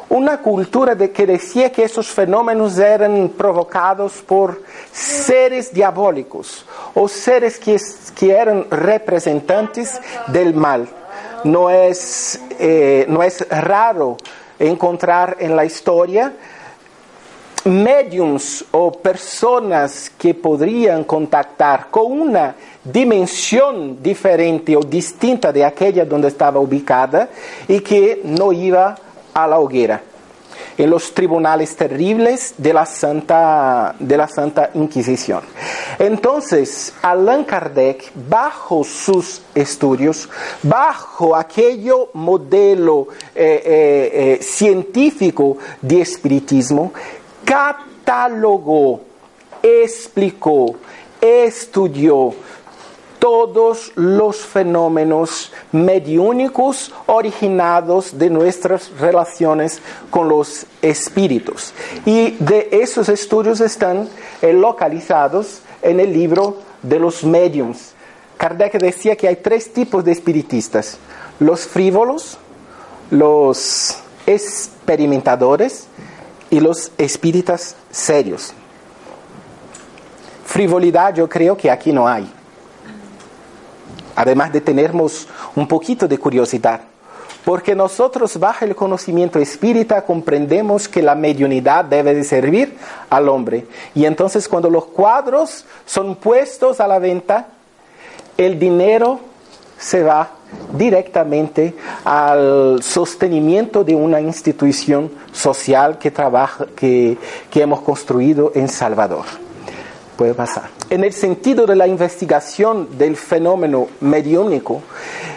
una 0.09 0.39
cultura 0.39 0.95
de 0.95 1.11
que 1.11 1.27
decía 1.27 1.71
que 1.71 1.85
esos 1.85 2.09
fenómenos 2.09 2.79
eran 2.79 3.31
provocados 3.31 4.23
por 4.23 4.63
seres 4.93 5.73
diabólicos 5.73 6.65
o 6.95 7.09
seres 7.09 7.59
que, 7.59 7.77
que 8.15 8.33
eran 8.33 8.67
representantes 8.71 10.01
del 10.29 10.55
mal. 10.55 10.89
No 11.45 11.71
es, 11.71 12.41
eh, 12.59 13.05
no 13.09 13.23
es 13.23 13.47
raro 13.49 14.17
encontrar 14.59 15.37
en 15.41 15.55
la 15.55 15.65
historia 15.65 16.33
mediums 17.67 18.65
o 18.71 18.93
personas 18.93 20.11
que 20.17 20.35
podrían 20.35 21.03
contactar 21.03 21.89
con 21.91 22.13
una 22.13 22.55
dimensión 22.85 24.01
diferente 24.01 24.77
o 24.77 24.81
distinta 24.81 25.53
de 25.53 25.65
aquella 25.65 26.05
donde 26.05 26.29
estaba 26.29 26.61
ubicada 26.61 27.29
y 27.67 27.81
que 27.81 28.21
no 28.25 28.53
iba 28.53 28.91
a 28.91 29.06
la 29.45 29.59
hoguera 29.59 30.01
en 30.79 30.91
los 30.91 31.13
tribunales 31.13 31.75
terribles 31.75 32.55
de 32.59 32.73
la 32.73 32.87
Santa, 32.87 33.95
de 33.99 34.17
la 34.17 34.29
Santa 34.29 34.71
Inquisición. 34.75 35.43
Entonces, 35.99 36.93
Allan 37.03 37.45
Kardec, 37.45 38.13
bajo 38.29 38.85
sus 38.85 39.43
estudios, 39.55 40.29
bajo 40.63 41.35
aquello 41.35 42.11
modelo 42.15 43.09
eh, 43.35 43.63
eh, 43.65 44.11
eh, 44.13 44.43
científico 44.43 45.57
de 45.81 46.03
espiritismo, 46.03 46.93
catalogó, 47.45 49.01
explicó, 49.63 50.77
estudió 51.21 52.35
todos 53.19 53.93
los 53.95 54.39
fenómenos 54.39 55.53
mediúnicos 55.73 56.93
originados 57.07 58.19
de 58.19 58.31
nuestras 58.31 58.91
relaciones 58.99 59.81
con 60.11 60.29
los 60.29 60.67
espíritus. 60.83 61.73
Y 62.05 62.33
de 62.39 62.69
esos 62.73 63.09
estudios 63.09 63.61
están 63.61 64.09
eh, 64.43 64.53
localizados 64.53 65.61
en 65.83 66.01
el 66.01 66.13
libro 66.13 66.59
de 66.83 66.99
los 66.99 67.25
mediums. 67.25 67.95
Kardec 68.37 68.79
decía 68.79 69.17
que 69.17 69.29
hay 69.29 69.37
tres 69.37 69.73
tipos 69.73 70.05
de 70.05 70.13
espiritistas, 70.13 70.99
los 71.41 71.67
frívolos, 71.67 72.39
los 73.11 73.97
experimentadores 74.27 75.87
y 76.51 76.61
los 76.61 76.93
espíritas 76.99 77.77
serios. 77.91 78.53
Frivolidad 80.45 81.15
yo 81.15 81.29
creo 81.29 81.57
que 81.57 81.71
aquí 81.71 81.93
no 81.93 82.07
hay. 82.09 82.31
Además 84.17 84.53
de 84.53 84.61
tenermos 84.61 85.29
un 85.55 85.69
poquito 85.69 86.09
de 86.09 86.19
curiosidad. 86.19 86.81
Porque 87.45 87.77
nosotros 87.77 88.41
bajo 88.41 88.65
el 88.65 88.75
conocimiento 88.75 89.39
espírita 89.39 90.05
comprendemos 90.05 90.89
que 90.89 91.01
la 91.01 91.15
mediunidad 91.15 91.85
debe 91.85 92.13
de 92.13 92.25
servir 92.25 92.77
al 93.09 93.29
hombre. 93.29 93.67
Y 93.95 94.05
entonces 94.05 94.49
cuando 94.49 94.69
los 94.69 94.87
cuadros 94.87 95.65
son 95.85 96.17
puestos 96.17 96.81
a 96.81 96.89
la 96.89 96.99
venta, 96.99 97.47
el 98.37 98.59
dinero 98.59 99.21
se 99.79 100.03
va 100.03 100.31
directamente 100.73 101.75
al 102.05 102.83
sostenimiento 102.83 103.85
de 103.85 103.95
una 103.95 104.21
institución 104.21 105.13
social 105.33 105.99
que, 105.99 106.11
trabaja, 106.11 106.67
que, 106.75 107.17
que 107.51 107.63
hemos 107.63 107.81
construido 107.83 108.51
en 108.55 108.69
Salvador. 108.69 109.46
Puede 110.17 110.35
pasar. 110.35 110.71
En 110.89 111.05
el 111.05 111.13
sentido 111.13 111.67
de 111.67 111.77
la 111.77 111.87
investigación 111.87 112.97
del 112.97 113.17
fenómeno 113.17 113.89
mediúnico, 114.01 114.81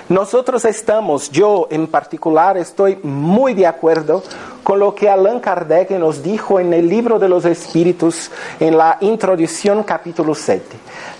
nosotros 0.07 0.63
estamos, 0.65 1.29
yo 1.29 1.67
en 1.69 1.87
particular, 1.87 2.57
estoy 2.57 2.97
muy 3.03 3.53
de 3.53 3.67
acuerdo 3.67 4.23
con 4.63 4.79
lo 4.79 4.95
que 4.95 5.09
Allan 5.09 5.39
Kardec 5.39 5.91
nos 5.91 6.23
dijo 6.23 6.59
en 6.59 6.73
el 6.73 6.87
libro 6.87 7.19
de 7.19 7.27
los 7.27 7.43
espíritus, 7.45 8.31
en 8.59 8.77
la 8.77 8.97
introducción 9.01 9.83
capítulo 9.83 10.33
7. 10.33 10.63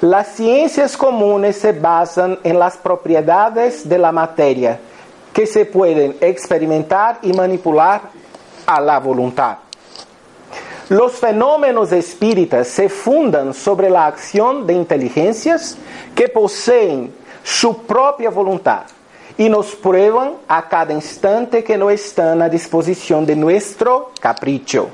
Las 0.02 0.36
ciencias 0.36 0.96
comunes 0.96 1.58
se 1.58 1.74
basan 1.74 2.40
en 2.44 2.58
las 2.58 2.78
propiedades 2.78 3.88
de 3.88 3.98
la 3.98 4.12
materia 4.12 4.80
que 5.34 5.46
se 5.46 5.66
pueden 5.66 6.16
experimentar 6.22 7.20
y 7.22 7.34
manipular 7.34 8.02
a 8.66 8.80
la 8.80 9.00
voluntad. 9.00 9.58
Los 10.90 11.14
fenómenos 11.14 11.92
espíritas 11.92 12.68
se 12.68 12.90
fundan 12.90 13.54
sobre 13.54 13.92
la 13.92 14.08
acción 14.08 14.66
de 14.66 14.74
inteligencias 14.74 15.78
que 16.16 16.30
poseen 16.30 17.14
su 17.44 17.84
propia 17.84 18.32
voluntad 18.32 18.86
y 19.38 19.50
nos 19.50 19.76
prueban 19.76 20.34
a 20.48 20.68
cada 20.68 20.92
instante 20.92 21.64
que 21.64 21.78
no 21.78 21.92
están 21.92 22.42
a 22.42 22.50
disposición 22.50 23.24
de 23.24 23.36
nuestro 23.36 24.10
capricho. 24.20 24.90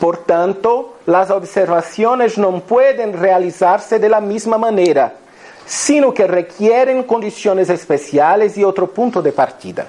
Por 0.00 0.18
tanto, 0.18 0.96
las 1.06 1.30
observaciones 1.30 2.36
no 2.36 2.58
pueden 2.58 3.12
realizarse 3.12 4.00
de 4.00 4.08
la 4.08 4.20
misma 4.20 4.58
manera, 4.58 5.14
sino 5.64 6.12
que 6.12 6.26
requieren 6.26 7.04
condiciones 7.04 7.70
especiales 7.70 8.58
y 8.58 8.64
otro 8.64 8.88
punto 8.88 9.22
de 9.22 9.30
partida. 9.30 9.86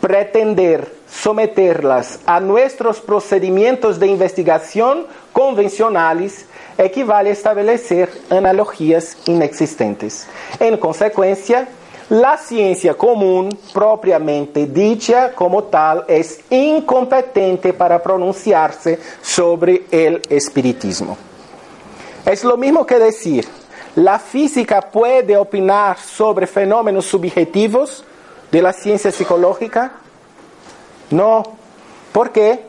Pretender 0.00 0.97
someterlas 1.28 2.20
a 2.24 2.40
nuestros 2.40 3.00
procedimientos 3.00 3.98
de 3.98 4.06
investigación 4.06 5.06
convencionales 5.30 6.46
equivale 6.78 7.28
a 7.28 7.32
establecer 7.34 8.08
analogías 8.30 9.14
inexistentes. 9.26 10.26
En 10.58 10.78
consecuencia, 10.78 11.68
la 12.08 12.38
ciencia 12.38 12.94
común, 12.94 13.50
propiamente 13.74 14.64
dicha 14.68 15.34
como 15.34 15.64
tal, 15.64 16.06
es 16.08 16.40
incompetente 16.48 17.74
para 17.74 18.02
pronunciarse 18.02 18.98
sobre 19.20 19.82
el 19.90 20.22
espiritismo. 20.30 21.14
Es 22.24 22.42
lo 22.42 22.56
mismo 22.56 22.86
que 22.86 22.98
decir, 22.98 23.46
la 23.96 24.18
física 24.18 24.80
puede 24.80 25.36
opinar 25.36 25.98
sobre 25.98 26.46
fenómenos 26.46 27.04
subjetivos 27.04 28.02
de 28.50 28.62
la 28.62 28.72
ciencia 28.72 29.12
psicológica, 29.12 29.92
no. 31.10 31.42
¿Por 32.12 32.30
qué? 32.30 32.64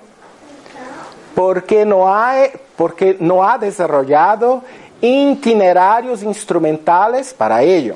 Porque 1.36 1.86
no, 1.86 2.13
hay, 2.13 2.52
porque 2.75 3.17
no 3.19 3.43
ha 3.43 3.58
desarrollado 3.58 4.63
itinerarios 5.02 6.23
instrumentales 6.23 7.34
para 7.34 7.62
ello. 7.63 7.95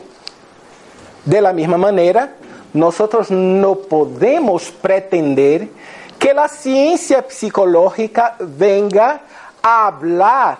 De 1.26 1.42
la 1.42 1.54
misma 1.54 1.78
manera, 1.78 2.34
nosotros 2.74 3.30
no 3.30 3.76
podemos 3.76 4.72
pretender 4.72 5.70
que 6.18 6.34
la 6.34 6.48
ciencia 6.48 7.26
psicológica 7.28 8.36
venga 8.40 9.22
a 9.62 9.88
hablar 9.88 10.60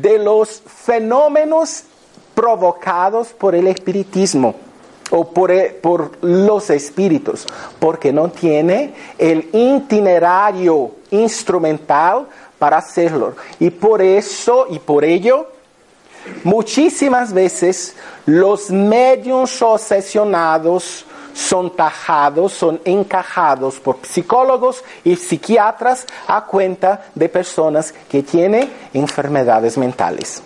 de 0.00 0.18
los 0.18 0.62
fenómenos 0.66 1.84
provocados 2.34 3.28
por 3.28 3.54
el 3.54 3.66
espiritismo 3.66 4.54
o 5.10 5.28
por, 5.32 5.52
por, 5.76 6.12
los 6.22 6.70
espíritus, 6.70 7.46
porque 7.78 8.12
no 8.12 8.30
tiene 8.30 8.94
el 9.18 9.48
itinerario 9.52 10.92
instrumental 11.10 12.26
para 12.58 12.78
hacerlo. 12.78 13.34
Y 13.60 13.70
por 13.70 14.02
eso 14.02 14.66
y 14.70 14.78
por 14.78 15.04
ello, 15.04 15.48
muchísimas 16.44 17.32
veces 17.32 17.94
los 18.26 18.70
medios 18.70 19.62
obsesionados 19.62 21.04
son 21.38 21.76
tajados, 21.76 22.52
son 22.52 22.80
encajados 22.84 23.78
por 23.78 23.98
psicólogos 24.02 24.82
y 25.04 25.14
psiquiatras 25.14 26.04
a 26.26 26.44
cuenta 26.44 27.06
de 27.14 27.28
personas 27.28 27.94
que 28.10 28.24
tienen 28.24 28.68
enfermedades 28.92 29.78
mentales. 29.78 30.42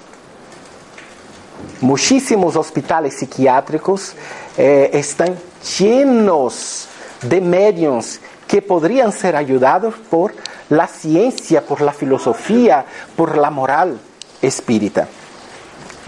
Muchísimos 1.81 2.57
hospitales 2.57 3.17
psiquiátricos 3.19 4.15
eh, 4.57 4.91
están 4.93 5.37
llenos 5.79 6.89
de 7.23 7.41
medios 7.41 8.21
que 8.47 8.63
podrían 8.63 9.13
ser 9.13 9.37
ayudados 9.37 9.95
por 10.11 10.35
la 10.69 10.87
ciencia, 10.87 11.65
por 11.65 11.81
la 11.81 11.93
filosofía, 11.93 12.85
por 13.17 13.37
la 13.37 13.51
moral 13.51 13.99
espírita. 14.41 15.09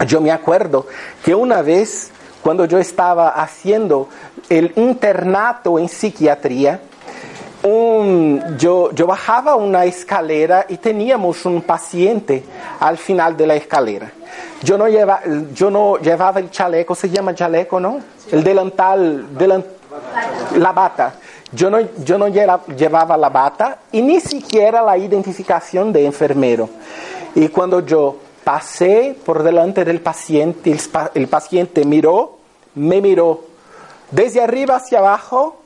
Yo 0.07 0.21
me 0.21 0.31
acuerdo 0.31 0.87
que 1.23 1.33
una 1.33 1.61
vez, 1.61 2.11
cuando 2.41 2.65
yo 2.65 2.77
estaba 2.77 3.29
haciendo 3.29 4.09
el 4.49 4.73
internato 4.75 5.79
en 5.79 5.89
psiquiatría, 5.89 6.81
yo, 7.63 8.91
yo 8.91 9.07
bajaba 9.07 9.55
una 9.55 9.85
escalera 9.85 10.65
y 10.69 10.77
teníamos 10.77 11.45
un 11.45 11.61
paciente 11.61 12.43
al 12.79 12.97
final 12.97 13.35
de 13.35 13.47
la 13.47 13.55
escalera. 13.55 14.11
Yo 14.61 14.77
no, 14.77 14.87
lleva, 14.87 15.21
yo 15.53 15.69
no 15.69 15.97
llevaba 15.97 16.39
el 16.39 16.49
chaleco, 16.49 16.95
se 16.95 17.09
llama 17.09 17.35
chaleco, 17.35 17.79
¿no? 17.79 17.99
El 18.31 18.43
delantal, 18.43 19.27
la 20.57 20.71
bata. 20.71 21.15
Yo 21.51 21.69
no, 21.69 21.77
yo 22.03 22.17
no 22.17 22.27
llevaba 22.27 23.15
la 23.15 23.29
bata 23.29 23.79
y 23.91 24.01
ni 24.01 24.19
siquiera 24.19 24.81
la 24.81 24.97
identificación 24.97 25.93
de 25.93 26.05
enfermero. 26.05 26.69
Y 27.35 27.47
cuando 27.49 27.85
yo 27.85 28.17
pasé 28.43 29.15
por 29.25 29.43
delante 29.43 29.85
del 29.85 30.01
paciente, 30.01 30.71
el, 30.71 30.79
el 31.13 31.27
paciente 31.27 31.85
miró, 31.85 32.37
me 32.75 33.01
miró 33.01 33.41
desde 34.11 34.41
arriba 34.41 34.77
hacia 34.77 34.99
abajo 34.99 35.57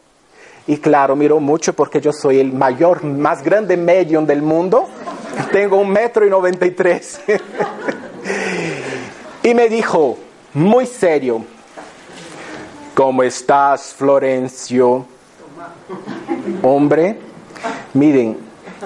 y 0.70 0.78
claro, 0.78 1.16
miró 1.16 1.40
mucho 1.40 1.74
porque 1.74 2.00
yo 2.00 2.14
soy 2.14 2.40
el 2.40 2.54
mayor, 2.54 3.04
más 3.04 3.42
grande 3.42 3.76
medium 3.76 4.28
del 4.28 4.44
mundo. 4.44 4.88
Tengo 5.52 5.78
un 5.78 5.90
metro 5.90 6.28
y 6.28 6.30
noventa 6.30 6.68
y 6.68 6.70
tres. 6.70 7.20
y 9.42 9.56
me 9.56 9.68
dijo, 9.68 10.16
muy 10.54 10.86
serio, 10.86 11.44
¿cómo 12.94 13.24
estás, 13.24 13.96
Florencio? 13.96 15.08
Hombre, 16.62 17.18
miren, 17.96 18.38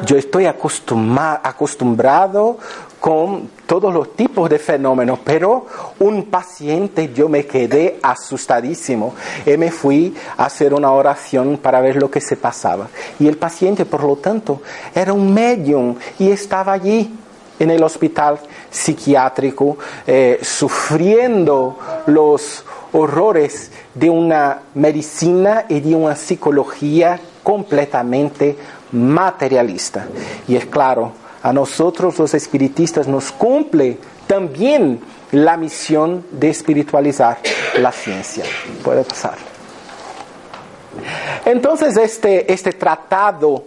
yo 0.06 0.15
estoy 0.15 0.46
acostumbrado 0.46 2.60
con 3.04 3.50
todos 3.66 3.94
los 3.94 4.16
tipos 4.16 4.50
de 4.50 4.58
fenómenos, 4.58 5.20
pero 5.26 5.66
un 6.00 6.24
paciente 6.28 7.12
yo 7.13 7.28
me 7.28 7.46
quedé 7.46 8.00
asustadísimo 8.02 9.13
y 9.46 9.58
me 9.58 9.72
fui 9.72 10.16
a 10.38 10.46
hacer 10.46 10.74
una 10.74 10.89
oración 10.89 11.58
para 11.58 11.82
ver 11.82 11.98
lo 11.98 12.10
que 12.10 12.22
se 12.22 12.38
pasaba. 12.38 12.88
Y 13.20 13.28
el 13.28 13.36
paciente, 13.36 13.84
por 13.84 14.06
lo 14.06 14.16
tanto, 14.16 14.62
era 14.96 15.12
un 15.12 15.34
medium 15.34 15.98
y 16.18 16.32
estaba 16.32 16.72
allí 16.72 17.13
en 17.60 17.72
el 17.72 17.84
hospital 17.84 18.39
psiquiátrico 18.72 19.78
eh, 20.08 20.39
sufriendo 20.42 21.78
los 22.06 22.63
horrores 22.94 23.70
de 23.94 24.10
una 24.10 24.62
medicina 24.76 25.66
y 25.68 25.82
de 25.82 25.94
una 25.94 26.16
psicología 26.16 27.20
completamente 27.44 28.56
materialista. 28.94 30.08
Y 30.48 30.56
es 30.56 30.68
claro, 30.68 31.12
a 31.43 31.51
nosotros 31.51 32.17
los 32.17 32.34
espiritistas 32.34 33.08
nos 33.08 33.32
cumple 33.32 33.97
también 34.25 35.01
la 35.32 35.58
misión 35.58 36.25
de 36.32 36.49
espiritualizar 36.49 37.38
la 37.77 37.91
ciencia. 37.91 38.45
Puede 38.84 39.03
pasar. 39.03 39.36
Entonces 41.45 41.97
este, 41.97 42.51
este 42.51 42.71
tratado 42.71 43.65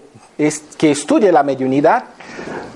que 0.79 0.91
estudia 0.91 1.31
la 1.31 1.43
mediunidad 1.43 2.05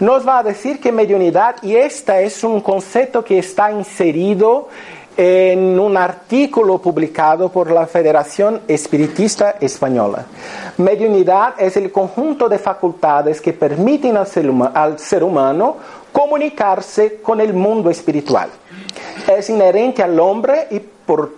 nos 0.00 0.26
va 0.26 0.38
a 0.38 0.42
decir 0.42 0.80
que 0.80 0.92
mediunidad, 0.92 1.56
y 1.62 1.76
este 1.76 2.24
es 2.24 2.42
un 2.42 2.60
concepto 2.60 3.22
que 3.24 3.38
está 3.38 3.70
inserido 3.70 4.68
en 5.16 5.78
un 5.78 5.96
artículo 5.96 6.78
publicado 6.78 7.50
por 7.50 7.70
la 7.70 7.86
Federación 7.86 8.62
Espiritista 8.68 9.56
Española. 9.60 10.24
Mediunidad 10.78 11.54
es 11.58 11.76
el 11.76 11.90
conjunto 11.90 12.48
de 12.48 12.58
facultades 12.58 13.40
que 13.40 13.52
permiten 13.52 14.16
al 14.16 14.26
ser, 14.98 15.22
humano 15.22 15.76
comunicarse 16.12 17.20
con 17.22 17.40
el 17.40 17.52
mundo 17.52 17.90
espiritual. 17.90 18.48
Es 19.28 19.50
inherente 19.50 20.02
al 20.02 20.18
hombre 20.18 20.68
y 20.70 20.80
por, 20.80 21.34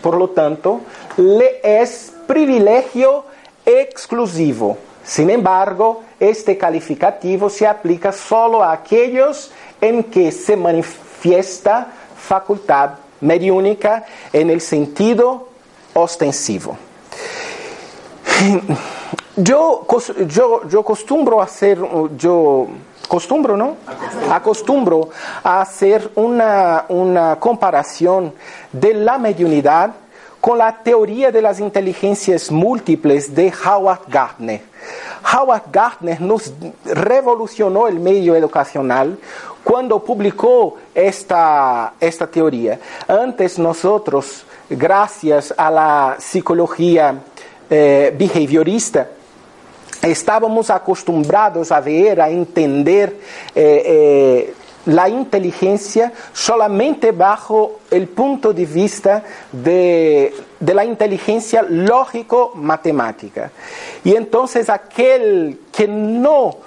por 0.00 0.16
lo 0.16 0.30
tanto 0.30 0.80
le 1.16 1.60
es 1.62 2.12
privilegio 2.26 3.24
exclusivo. 3.64 4.78
Sin 5.04 5.30
embargo, 5.30 6.02
este 6.18 6.58
calificativo 6.58 7.48
se 7.48 7.66
aplica 7.66 8.12
solo 8.12 8.62
a 8.62 8.72
aquellos 8.72 9.52
en 9.80 10.04
que 10.04 10.32
se 10.32 10.56
manifiesta 10.56 11.88
facultad 12.16 13.05
mediúnica 13.20 14.04
en 14.32 14.50
el 14.50 14.60
sentido 14.60 15.48
ostensivo. 15.94 16.76
Yo, 19.36 19.86
yo, 20.28 20.68
yo 20.68 20.82
costumbro 20.82 21.42
hacer, 21.42 21.78
yo 22.16 22.68
costumbro, 23.06 23.56
¿no? 23.56 23.76
Acostumbro 24.30 25.10
a 25.42 25.60
hacer 25.60 26.10
una, 26.14 26.86
una 26.88 27.36
comparación 27.38 28.32
de 28.72 28.94
la 28.94 29.18
mediunidad 29.18 29.94
con 30.40 30.58
la 30.58 30.82
teoría 30.82 31.32
de 31.32 31.42
las 31.42 31.60
inteligencias 31.60 32.50
múltiples 32.50 33.34
de 33.34 33.52
Howard 33.64 34.02
Gardner. 34.08 34.62
Howard 35.34 35.62
Gardner 35.72 36.20
nos 36.20 36.52
revolucionó 36.84 37.88
el 37.88 37.98
medio 37.98 38.36
educacional 38.36 39.18
cuando 39.66 39.98
publicó 39.98 40.76
esta, 40.94 41.94
esta 41.98 42.28
teoría. 42.28 42.78
Antes 43.08 43.58
nosotros, 43.58 44.44
gracias 44.70 45.52
a 45.56 45.68
la 45.72 46.16
psicología 46.20 47.18
eh, 47.68 48.14
behaviorista, 48.16 49.08
estábamos 50.02 50.70
acostumbrados 50.70 51.72
a 51.72 51.80
ver, 51.80 52.20
a 52.20 52.30
entender 52.30 53.16
eh, 53.56 53.82
eh, 53.84 54.54
la 54.84 55.08
inteligencia 55.08 56.12
solamente 56.32 57.10
bajo 57.10 57.80
el 57.90 58.06
punto 58.06 58.52
de 58.52 58.66
vista 58.66 59.24
de, 59.50 60.32
de 60.60 60.74
la 60.74 60.84
inteligencia 60.84 61.66
lógico-matemática. 61.68 63.50
Y 64.04 64.14
entonces 64.14 64.70
aquel 64.70 65.58
que 65.72 65.88
no 65.88 66.58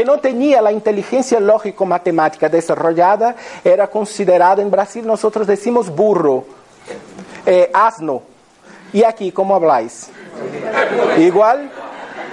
que 0.00 0.06
no 0.06 0.16
tenía 0.16 0.62
la 0.62 0.72
inteligencia 0.72 1.38
lógico-matemática 1.40 2.48
desarrollada 2.48 3.36
era 3.62 3.86
considerado 3.88 4.62
en 4.62 4.70
Brasil, 4.70 5.06
nosotros 5.06 5.46
decimos 5.46 5.94
burro, 5.94 6.46
eh, 7.44 7.70
asno. 7.74 8.22
¿Y 8.94 9.02
aquí 9.02 9.30
cómo 9.30 9.54
habláis? 9.54 10.08
Igual, 11.18 11.70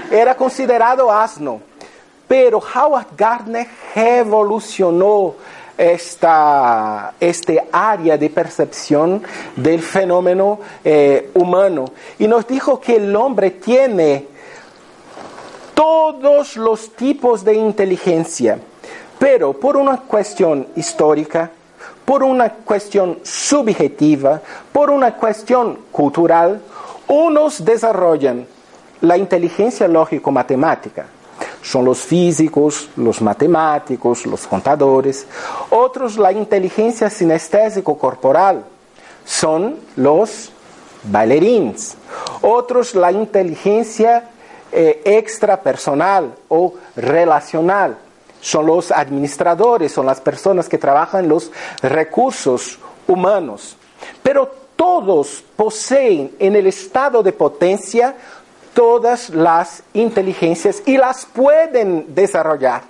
era 0.10 0.34
considerado 0.36 1.12
asno. 1.12 1.60
Pero 2.26 2.60
Howard 2.74 3.08
Gardner 3.18 3.68
revolucionó 3.94 5.36
esta, 5.78 7.16
este 7.20 7.68
área 7.70 8.18
de 8.18 8.30
percepción 8.30 9.22
del 9.58 9.82
fenómeno 9.82 10.58
eh, 10.86 11.32
humano 11.34 11.84
y 12.18 12.30
nos 12.30 12.48
dijo 12.48 12.80
que 12.80 12.96
el 12.96 13.14
hombre 13.14 13.52
tiene 13.52 14.37
todos 15.78 16.58
los 16.58 16.96
tipos 16.96 17.46
de 17.46 17.54
inteligencia, 17.54 18.58
pero 19.20 19.54
por 19.54 19.78
una 19.78 19.98
cuestión 19.98 20.66
histórica, 20.76 21.52
por 22.04 22.24
una 22.24 22.50
cuestión 22.50 23.20
subjetiva, 23.22 24.42
por 24.74 24.90
una 24.90 25.14
cuestión 25.14 25.78
cultural, 25.92 26.60
unos 27.08 27.64
desarrollan 27.64 28.48
la 29.02 29.18
inteligencia 29.18 29.88
lógico-matemática, 29.88 31.06
son 31.62 31.86
los 31.86 32.00
físicos, 32.00 32.90
los 32.96 33.22
matemáticos, 33.22 34.26
los 34.26 34.48
contadores, 34.48 35.28
otros 35.70 36.18
la 36.18 36.32
inteligencia 36.32 37.12
sinestésico-corporal, 37.12 38.66
son 39.24 39.76
los 39.96 40.52
bailarines, 41.04 41.98
otros 42.42 42.96
la 42.96 43.12
inteligencia 43.12 44.32
eh, 44.72 45.02
extrapersonal 45.06 46.36
o 46.50 46.74
relacional. 46.96 47.98
Son 48.40 48.66
los 48.66 48.92
administradores, 48.92 49.92
son 49.92 50.06
las 50.06 50.22
personas 50.22 50.70
que 50.70 50.78
trabajan 50.78 51.28
los 51.28 51.52
recursos 51.82 52.80
humanos. 53.08 53.78
Pero 54.22 54.52
todos 54.76 55.44
poseen 55.56 56.32
en 56.40 56.56
el 56.56 56.68
estado 56.68 57.24
de 57.24 57.34
potencia 57.34 58.16
todas 58.74 59.32
las 59.32 59.82
inteligencias 59.94 60.84
y 60.86 60.98
las 60.98 61.26
pueden 61.26 62.14
desarrollar. 62.14 62.84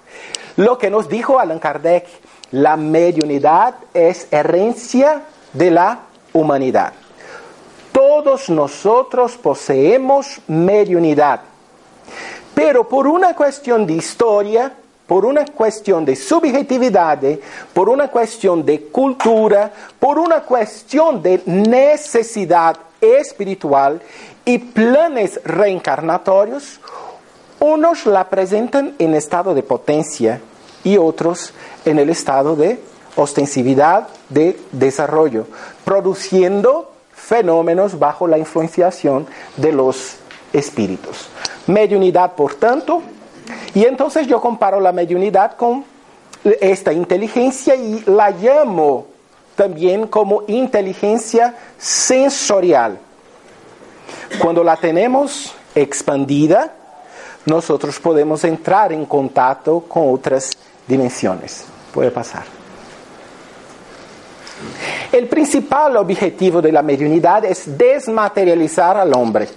Lo 0.58 0.78
que 0.78 0.90
nos 0.90 1.08
dijo 1.08 1.40
Allan 1.40 1.60
Kardec, 1.60 2.06
la 2.52 2.76
mediunidad 2.76 3.76
es 3.94 4.28
herencia 4.32 5.22
de 5.54 5.72
la 5.72 6.00
humanidad. 6.34 6.94
Todos 7.92 8.50
nosotros 8.50 9.38
poseemos 9.38 10.42
mediunidad. 10.48 11.42
Pero 12.58 12.88
por 12.88 13.06
una 13.06 13.36
cuestión 13.36 13.86
de 13.86 13.94
historia, 13.94 14.74
por 15.06 15.26
una 15.26 15.46
cuestión 15.46 16.04
de 16.04 16.16
subjetividad, 16.16 17.20
por 17.72 17.88
una 17.88 18.08
cuestión 18.08 18.66
de 18.66 18.82
cultura, 18.86 19.72
por 20.00 20.18
una 20.18 20.42
cuestión 20.42 21.22
de 21.22 21.44
necesidad 21.46 22.76
espiritual 23.00 24.02
y 24.44 24.58
planes 24.58 25.40
reencarnatorios, 25.44 26.80
unos 27.60 28.08
la 28.08 28.28
presentan 28.28 28.96
en 28.98 29.14
estado 29.14 29.54
de 29.54 29.62
potencia 29.62 30.42
y 30.84 30.98
otros 30.98 31.54
en 31.86 32.00
el 32.00 32.10
estado 32.10 32.56
de 32.56 32.80
ostensividad 33.18 34.08
de 34.30 34.60
desarrollo, 34.72 35.46
produciendo 35.86 36.92
fenómenos 37.14 38.00
bajo 38.00 38.26
la 38.26 38.40
influenciación 38.40 39.28
de 39.58 39.74
los 39.74 40.16
espíritus 40.54 41.30
mediunidad, 41.68 42.34
por 42.34 42.56
tanto, 42.56 43.02
y 43.74 43.86
entonces 43.86 44.28
yo 44.28 44.42
comparo 44.42 44.80
la 44.80 44.92
mediunidad 44.92 45.56
con 45.56 45.86
esta 46.44 46.94
inteligencia 46.94 47.76
y 47.76 48.04
la 48.08 48.32
llamo 48.32 49.08
también 49.56 50.08
como 50.08 50.44
inteligencia 50.48 51.56
sensorial. 51.78 52.98
Cuando 54.40 54.64
la 54.64 54.76
tenemos 54.78 55.54
expandida, 55.74 56.74
nosotros 57.46 58.00
podemos 58.00 58.44
entrar 58.44 58.92
en 58.92 59.06
contacto 59.06 59.82
con 59.82 60.14
otras 60.14 60.52
dimensiones. 60.88 61.66
Puede 61.94 62.12
pasar. 62.12 62.44
El 65.12 65.28
principal 65.28 65.98
objetivo 65.98 66.62
de 66.62 66.72
la 66.72 66.82
mediunidad 66.82 67.46
es 67.46 67.78
desmaterializar 67.78 68.98
al 68.98 69.14
hombre 69.14 69.48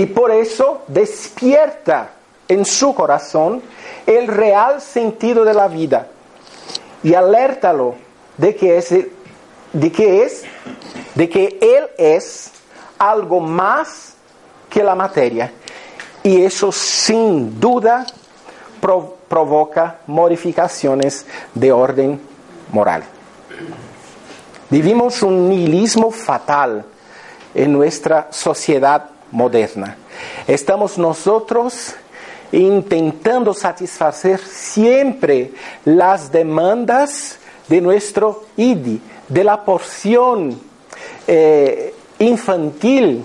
y 0.00 0.06
por 0.06 0.30
eso 0.30 0.80
despierta 0.88 2.12
en 2.48 2.64
su 2.64 2.94
corazón 2.94 3.60
el 4.06 4.28
real 4.28 4.80
sentido 4.80 5.44
de 5.44 5.52
la 5.52 5.68
vida 5.68 6.08
y 7.02 7.12
alértalo 7.12 7.96
de 8.38 8.56
que 8.56 8.78
es, 8.78 8.88
de 9.74 9.92
que 9.92 10.22
es, 10.22 10.44
de 11.14 11.28
que 11.28 11.58
él 11.60 11.90
es 11.98 12.50
algo 12.98 13.40
más 13.40 14.14
que 14.70 14.82
la 14.82 14.94
materia. 14.94 15.52
Y 16.22 16.44
eso 16.44 16.72
sin 16.72 17.60
duda 17.60 18.06
provoca 19.28 19.98
modificaciones 20.06 21.26
de 21.54 21.72
orden 21.72 22.18
moral. 22.72 23.04
Vivimos 24.70 25.22
un 25.22 25.50
nihilismo 25.50 26.10
fatal 26.10 26.86
en 27.54 27.70
nuestra 27.70 28.28
sociedad 28.30 29.09
moderna. 29.30 29.96
Estamos 30.46 30.98
nosotros 30.98 31.94
intentando 32.52 33.54
satisfacer 33.54 34.40
siempre 34.40 35.52
las 35.84 36.32
demandas 36.32 37.38
de 37.68 37.80
nuestro 37.80 38.44
ID, 38.56 38.98
de 39.28 39.44
la 39.44 39.64
porción 39.64 40.60
eh, 41.26 41.94
infantil 42.18 43.24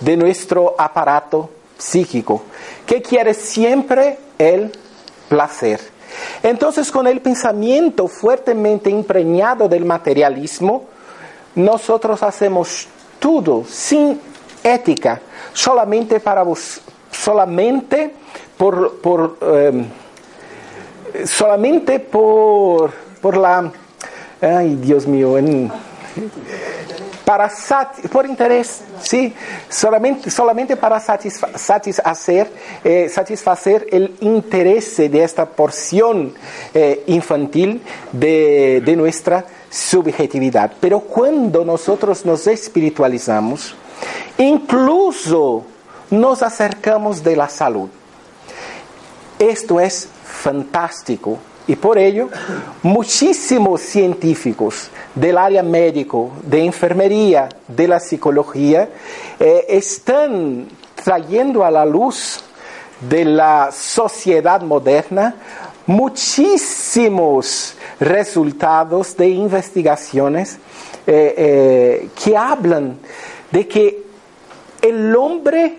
de 0.00 0.16
nuestro 0.16 0.74
aparato 0.78 1.50
psíquico, 1.76 2.42
que 2.86 3.02
quiere 3.02 3.34
siempre 3.34 4.18
el 4.38 4.72
placer. 5.28 5.80
Entonces, 6.42 6.90
con 6.90 7.06
el 7.06 7.20
pensamiento 7.20 8.08
fuertemente 8.08 8.90
impregnado 8.90 9.68
del 9.68 9.84
materialismo, 9.84 10.84
nosotros 11.54 12.22
hacemos 12.22 12.88
todo 13.18 13.64
sin 13.68 14.20
ética, 14.62 15.20
solamente 15.52 16.20
para 16.20 16.42
vos, 16.42 16.80
solamente 17.10 18.14
por, 18.56 19.00
por 19.00 19.38
em, 19.42 19.86
solamente 21.26 22.00
por, 22.00 22.92
por 23.20 23.36
la, 23.36 23.70
ay 24.40 24.76
Dios 24.76 25.06
mío, 25.06 25.36
para 27.24 27.50
por 28.10 28.26
interés, 28.26 28.82
sí, 29.00 29.32
solamente, 29.68 30.30
solamente 30.30 30.76
para 30.76 31.00
satisfacer, 31.00 32.50
eh, 32.84 33.08
satisfacer 33.08 33.86
el 33.90 34.16
interés 34.20 34.96
de 34.96 35.22
esta 35.22 35.46
porción 35.46 36.34
eh, 36.74 37.04
infantil 37.06 37.80
de, 38.10 38.82
de 38.84 38.96
nuestra 38.96 39.44
subjetividad. 39.70 40.72
Pero 40.80 41.00
cuando 41.00 41.64
nosotros 41.64 42.26
nos 42.26 42.46
espiritualizamos, 42.46 43.76
incluso 44.38 45.64
nos 46.10 46.42
acercamos 46.42 47.22
de 47.22 47.36
la 47.36 47.48
salud. 47.48 47.88
Esto 49.38 49.80
es 49.80 50.08
fantástico 50.24 51.38
y 51.66 51.76
por 51.76 51.98
ello 51.98 52.28
muchísimos 52.82 53.80
científicos 53.80 54.88
del 55.14 55.38
área 55.38 55.62
médico, 55.62 56.30
de 56.42 56.64
enfermería, 56.64 57.48
de 57.68 57.88
la 57.88 58.00
psicología, 58.00 58.88
eh, 59.38 59.66
están 59.68 60.66
trayendo 61.02 61.64
a 61.64 61.70
la 61.70 61.84
luz 61.84 62.40
de 63.08 63.24
la 63.24 63.70
sociedad 63.72 64.60
moderna 64.62 65.34
muchísimos 65.86 67.74
resultados 67.98 69.16
de 69.16 69.28
investigaciones 69.28 70.58
eh, 71.06 71.34
eh, 71.36 72.08
que 72.22 72.36
hablan 72.36 72.98
de 73.52 73.68
que 73.68 74.02
el 74.80 75.14
hombre 75.14 75.78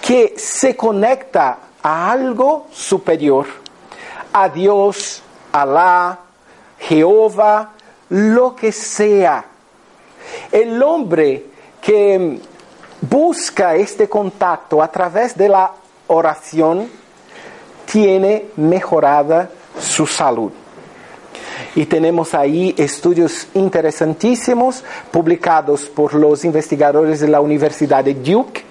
que 0.00 0.34
se 0.36 0.76
conecta 0.76 1.58
a 1.82 2.10
algo 2.10 2.68
superior, 2.72 3.46
a 4.32 4.48
Dios, 4.48 5.22
Alá, 5.52 6.18
Jehová, 6.78 7.72
lo 8.08 8.56
que 8.56 8.72
sea. 8.72 9.44
El 10.50 10.82
hombre 10.82 11.46
que 11.80 12.40
busca 13.02 13.74
este 13.74 14.08
contacto 14.08 14.82
a 14.82 14.88
través 14.88 15.36
de 15.36 15.48
la 15.48 15.72
oración 16.06 16.88
tiene 17.84 18.46
mejorada 18.56 19.50
su 19.78 20.06
salud. 20.06 20.52
Y 21.74 21.86
tenemos 21.86 22.34
ahí 22.34 22.74
estudios 22.76 23.48
interesantísimos 23.54 24.84
publicados 25.10 25.82
por 25.88 26.14
los 26.14 26.44
investigadores 26.44 27.20
de 27.20 27.28
la 27.28 27.40
Universidad 27.40 28.04
de 28.04 28.14
Duke. 28.14 28.62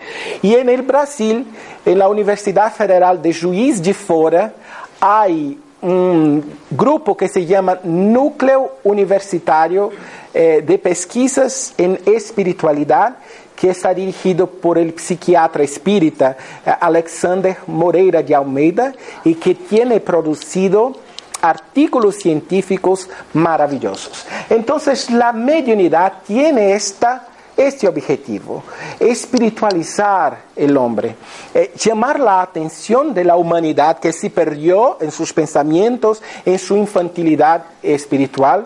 Y 0.42 0.56
en 0.56 0.70
el 0.70 0.82
Brasil, 0.82 1.46
en 1.86 2.00
la 2.00 2.08
Universidad 2.08 2.74
Federal 2.74 3.22
de 3.22 3.34
Juiz 3.34 3.82
de 3.82 3.94
Fora, 3.94 4.54
hay 5.00 5.58
un 5.82 6.44
grupo 6.70 7.18
que 7.18 7.28
se 7.28 7.46
llama 7.46 7.80
Núcleo 7.84 8.78
Universitario 8.84 9.90
eh, 10.34 10.64
de 10.66 10.78
Pesquisas 10.78 11.74
en 11.78 12.00
Espiritualidad, 12.06 13.18
que 13.56 13.72
está 13.72 13.94
dirigido 13.94 14.48
por 14.48 14.78
el 14.78 14.98
psiquiatra 14.98 15.64
espírita 15.64 16.38
eh, 16.66 16.72
Alexander 16.80 17.58
Moreira 17.68 18.22
de 18.22 18.36
Almeida 18.36 18.94
y 19.24 19.36
que 19.36 19.56
tiene 19.56 20.00
producido 20.00 20.96
artículos 21.42 22.16
científicos 22.16 23.10
maravillosos. 23.34 24.26
Entonces, 24.50 25.10
la 25.10 25.32
mediunidad 25.32 26.14
tiene 26.26 26.74
esta 26.74 27.28
este 27.58 27.88
objetivo, 27.88 28.64
espiritualizar 29.00 30.38
el 30.56 30.76
hombre, 30.78 31.16
eh, 31.54 31.74
llamar 31.78 32.20
la 32.20 32.42
atención 32.42 33.14
de 33.14 33.24
la 33.24 33.36
humanidad 33.36 34.00
que 34.00 34.14
se 34.14 34.30
perdió 34.30 34.98
en 35.00 35.12
sus 35.12 35.34
pensamientos, 35.34 36.24
en 36.46 36.58
su 36.58 36.76
infantilidad 36.76 37.64
espiritual, 37.84 38.66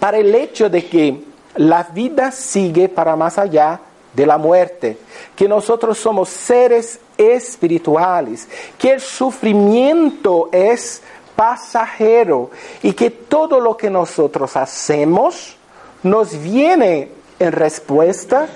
para 0.00 0.18
el 0.18 0.34
hecho 0.34 0.68
de 0.68 0.86
que 0.86 1.22
la 1.56 1.84
vida 1.84 2.30
sigue 2.32 2.88
para 2.88 3.14
más 3.14 3.38
allá 3.38 3.80
de 4.14 4.26
la 4.26 4.38
muerte, 4.38 4.98
que 5.36 5.46
nosotros 5.46 5.98
somos 5.98 6.28
seres 6.28 6.98
espirituales, 7.16 8.48
que 8.78 8.92
el 8.92 9.00
sufrimiento 9.00 10.48
es 10.50 11.02
pasajero 11.38 12.50
y 12.82 12.94
que 12.94 13.10
todo 13.10 13.60
lo 13.60 13.76
que 13.76 13.90
nosotros 13.90 14.56
hacemos 14.56 15.54
nos 16.02 16.42
viene 16.42 17.12
en 17.38 17.52
respuesta 17.52 18.48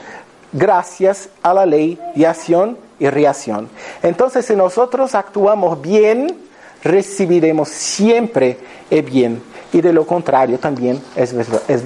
gracias 0.53 1.29
a 1.45 1.55
la 1.55 1.65
ley 1.65 1.97
de 2.17 2.27
acción 2.27 2.77
y 2.99 3.09
reacción. 3.09 3.69
Entonces, 4.03 4.47
si 4.47 4.57
nosotros 4.57 5.15
actuamos 5.15 5.81
bien, 5.81 6.37
recibiremos 6.83 7.69
siempre 7.69 8.59
el 8.91 9.03
bien 9.03 9.41
y 9.73 9.81
de 9.81 9.93
lo 9.93 10.05
contrario 10.05 10.59
también 10.59 11.01
es, 11.15 11.33
es 11.33 11.85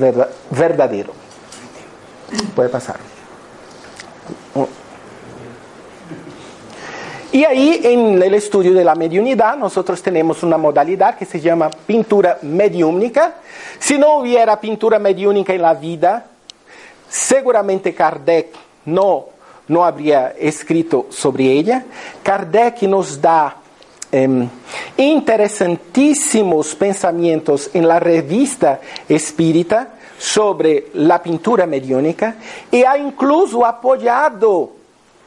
verdadero. 0.51 1.13
Puede 2.55 2.71
pasar. 2.71 3.16
Y 7.37 7.45
ahí 7.45 7.81
en 7.83 8.23
el 8.23 8.33
estudio 8.33 8.73
de 8.73 8.83
la 8.83 8.95
mediunidad 8.95 9.59
nosotros 9.59 10.01
tenemos 10.01 10.43
una 10.43 10.57
modalidad 10.57 11.19
que 11.19 11.27
se 11.27 11.39
llama 11.39 11.69
pintura 11.69 12.39
mediúnica. 12.41 13.35
Si 13.79 13.99
no 13.99 14.21
hubiera 14.21 14.59
pintura 14.59 14.99
mediúnica 14.99 15.53
en 15.53 15.61
la 15.61 15.75
vida, 15.75 16.25
seguramente 17.07 17.95
Kardec 17.95 18.47
no, 18.87 19.27
no 19.69 19.85
habría 19.85 20.29
escrito 20.39 21.09
sobre 21.11 21.53
ella. 21.53 21.85
Kardec 22.23 22.81
nos 22.85 23.21
da 23.21 23.55
em, 24.11 24.49
interesantísimos 24.97 26.75
pensamientos 26.75 27.69
en 27.75 27.87
la 27.87 28.01
revista 28.01 28.81
espírita 29.07 29.89
sobre 30.17 30.87
la 30.95 31.23
pintura 31.23 31.67
mediúnica 31.67 32.37
y 32.71 32.83
ha 32.83 32.97
incluso 32.97 33.67
apoyado 33.67 34.73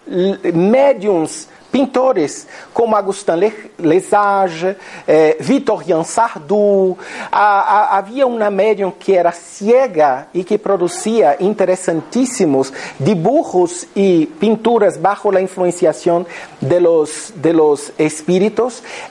médiums 0.08 1.50
pintores 1.72 2.48
como 2.74 2.96
Augustin 2.96 3.52
Lesage, 3.78 4.76
eh, 5.08 5.38
Victorien 5.40 6.04
Sardou. 6.04 6.98
havia 7.32 8.26
uma 8.26 8.50
médium 8.50 8.92
que 8.92 9.16
era 9.16 9.32
ciega 9.32 10.28
e 10.34 10.44
que 10.44 10.58
produzia 10.58 11.38
interessantíssimos 11.40 12.74
dibujos 13.00 13.88
e 13.96 14.28
pinturas 14.40 14.98
bajo 14.98 15.32
la 15.32 15.42
influenciación 15.42 16.26
de 16.62 16.80
los, 16.80 17.34
de 17.36 17.54
los. 17.54 17.94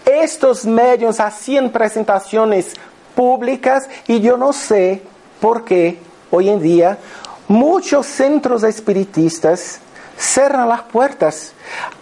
Estos 0.04 0.64
médiums 0.64 1.20
hacían 1.20 1.66
apresentações 1.66 2.74
públicas 3.14 3.88
e 4.08 4.24
eu 4.26 4.36
não 4.36 4.52
sei 4.52 5.02
por 5.40 5.62
que 5.62 5.98
hoje 6.30 6.48
em 6.48 6.58
dia 6.58 6.98
muitos 7.48 8.06
centros 8.06 8.62
espiritistas 8.62 9.80
cerran 10.18 10.68
las 10.68 10.82
puertas 10.82 11.52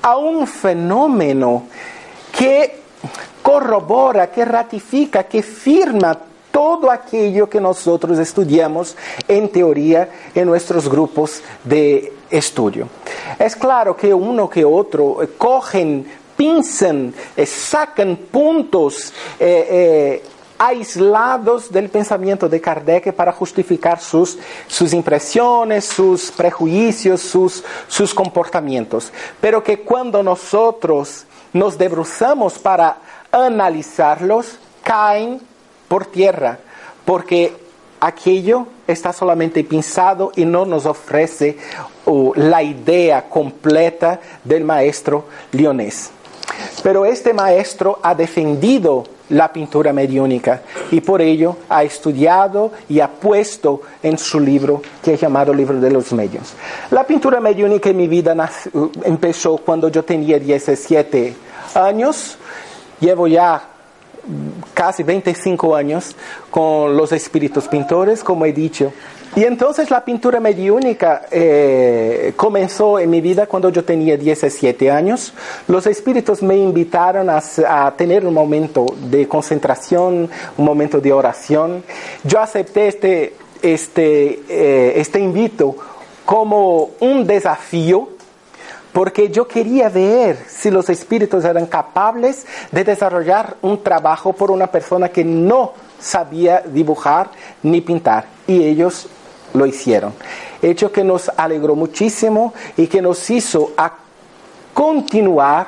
a 0.02 0.16
un 0.16 0.46
fenómeno 0.46 1.64
que 2.36 2.80
corrobora, 3.42 4.30
que 4.30 4.44
ratifica, 4.44 5.24
que 5.24 5.42
firma 5.42 6.18
todo 6.50 6.90
aquello 6.90 7.48
que 7.48 7.60
nosotros 7.60 8.18
estudiamos 8.18 8.96
en 9.28 9.50
teoría 9.50 10.08
en 10.34 10.46
nuestros 10.46 10.88
grupos 10.88 11.42
de 11.62 12.14
estudio. 12.30 12.88
Es 13.38 13.54
claro 13.54 13.94
que 13.94 14.12
uno 14.12 14.48
que 14.48 14.64
otro 14.64 15.22
eh, 15.22 15.28
cogen, 15.36 16.06
pinzan, 16.36 17.12
eh, 17.36 17.46
sacan 17.46 18.16
puntos 18.16 19.12
eh, 19.38 20.22
aislados 20.58 21.70
del 21.70 21.88
pensamiento 21.88 22.48
de 22.48 22.60
Kardec 22.60 23.12
para 23.12 23.32
justificar 23.32 24.00
sus, 24.00 24.38
sus 24.66 24.92
impresiones, 24.92 25.84
sus 25.84 26.30
prejuicios, 26.30 27.20
sus, 27.20 27.64
sus 27.88 28.14
comportamientos. 28.14 29.12
Pero 29.40 29.62
que 29.62 29.80
cuando 29.80 30.22
nosotros 30.22 31.24
nos 31.52 31.78
debruzamos 31.78 32.58
para 32.58 32.98
analizarlos, 33.32 34.58
caen 34.82 35.40
por 35.88 36.06
tierra, 36.06 36.58
porque 37.04 37.56
aquello 38.00 38.66
está 38.86 39.12
solamente 39.12 39.64
pensado 39.64 40.32
y 40.36 40.44
no 40.44 40.64
nos 40.64 40.86
ofrece 40.86 41.58
la 42.34 42.62
idea 42.62 43.28
completa 43.28 44.20
del 44.44 44.64
maestro 44.64 45.24
leonés. 45.52 46.10
Pero 46.82 47.04
este 47.04 47.32
maestro 47.32 47.98
ha 48.02 48.14
defendido 48.14 49.04
la 49.30 49.52
pintura 49.52 49.92
mediúnica 49.92 50.62
y 50.90 51.00
por 51.00 51.20
ello 51.20 51.56
ha 51.68 51.82
estudiado 51.82 52.72
y 52.88 53.00
ha 53.00 53.08
puesto 53.08 53.82
en 54.02 54.18
su 54.18 54.38
libro 54.38 54.82
que 55.02 55.14
es 55.14 55.20
llamado 55.20 55.52
Libro 55.52 55.80
de 55.80 55.90
los 55.90 56.12
Medios. 56.12 56.54
La 56.90 57.04
pintura 57.04 57.40
mediúnica 57.40 57.90
en 57.90 57.96
mi 57.96 58.08
vida 58.08 58.34
uh, 58.72 58.90
empezó 59.02 59.56
cuando 59.58 59.88
yo 59.88 60.04
tenía 60.04 60.38
17 60.38 61.34
años, 61.74 62.38
llevo 63.00 63.26
ya 63.26 63.75
casi 64.74 65.02
25 65.02 65.74
años 65.74 66.16
con 66.50 66.96
los 66.96 67.12
espíritus 67.12 67.68
pintores, 67.68 68.22
como 68.22 68.44
he 68.46 68.52
dicho. 68.52 68.92
Y 69.34 69.44
entonces 69.44 69.90
la 69.90 70.02
pintura 70.04 70.40
mediúnica 70.40 71.26
eh, 71.30 72.32
comenzó 72.36 72.98
en 72.98 73.10
mi 73.10 73.20
vida 73.20 73.46
cuando 73.46 73.68
yo 73.68 73.84
tenía 73.84 74.16
17 74.16 74.90
años. 74.90 75.34
Los 75.68 75.86
espíritus 75.86 76.42
me 76.42 76.56
invitaron 76.56 77.28
a, 77.28 77.94
tener 77.96 78.24
un 78.24 78.32
momento 78.32 78.86
de 79.10 79.28
concentración, 79.28 80.30
un 80.56 80.64
momento 80.64 81.00
de 81.00 81.12
oración. 81.12 81.84
Yo 82.24 82.40
acepté 82.40 82.88
este, 82.88 83.34
este, 83.60 84.40
eh, 84.48 84.94
este 84.96 85.20
invito 85.20 85.76
como 86.24 86.90
un 87.00 87.26
desafío 87.26 88.15
porque 88.96 89.28
yo 89.28 89.46
quería 89.46 89.90
ver 89.90 90.38
si 90.48 90.70
los 90.70 90.88
espíritus 90.88 91.44
eran 91.44 91.66
capaces 91.66 92.46
de 92.72 92.82
desarrollar 92.82 93.56
un 93.60 93.82
trabajo 93.82 94.32
por 94.32 94.50
una 94.50 94.68
persona 94.68 95.10
que 95.10 95.22
no 95.22 95.74
sabía 96.00 96.62
dibujar 96.64 97.28
ni 97.62 97.82
pintar. 97.82 98.24
Y 98.46 98.64
ellos 98.64 99.06
lo 99.52 99.66
hicieron. 99.66 100.14
Hecho 100.62 100.90
que 100.90 101.04
nos 101.04 101.30
alegró 101.36 101.74
muchísimo 101.74 102.54
y 102.78 102.86
que 102.86 103.02
nos 103.02 103.28
hizo 103.28 103.72
a 103.76 103.92
continuar 104.72 105.66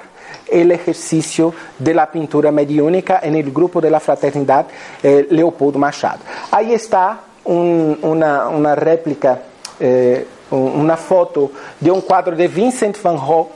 el 0.51 0.73
ejercicio 0.73 1.53
de 1.79 1.93
la 1.93 2.11
pintura 2.11 2.51
mediúnica 2.51 3.21
en 3.23 3.35
el 3.35 3.53
grupo 3.53 3.79
de 3.83 3.91
la 3.91 4.01
fraternidad 4.01 4.69
eh, 5.03 5.27
Leopoldo 5.29 5.79
Machado. 5.79 6.21
Ahí 6.51 6.73
está 6.73 7.21
una, 7.45 8.75
réplica. 8.75 9.39
Eh, 9.79 10.27
una 10.51 10.97
foto 10.97 11.51
de 11.81 11.91
un 11.91 12.01
cuadro 12.01 12.35
de 12.35 12.49
Vincent 12.49 13.01
van 13.03 13.17
Gogh 13.17 13.51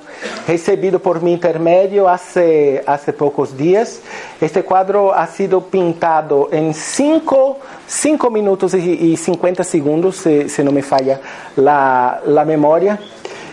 recibido 0.47 0.99
por 1.01 1.23
mi 1.23 1.33
intermedio 1.33 2.09
hace, 2.09 2.83
hace 2.87 3.13
pocos 3.13 3.57
días. 3.57 4.01
Este 4.41 4.63
cuadro 4.63 5.15
ha 5.15 5.27
sido 5.27 5.63
pintado 5.63 6.49
en 6.53 6.75
5 6.75 7.59
minutos 8.31 8.75
y, 8.75 9.17
50 9.17 9.65
segundos, 9.65 10.17
si, 10.17 10.63
no 10.63 10.73
me 10.73 10.83
falla 10.83 11.21
la, 11.57 12.21
la 12.27 12.45
memoria, 12.45 12.99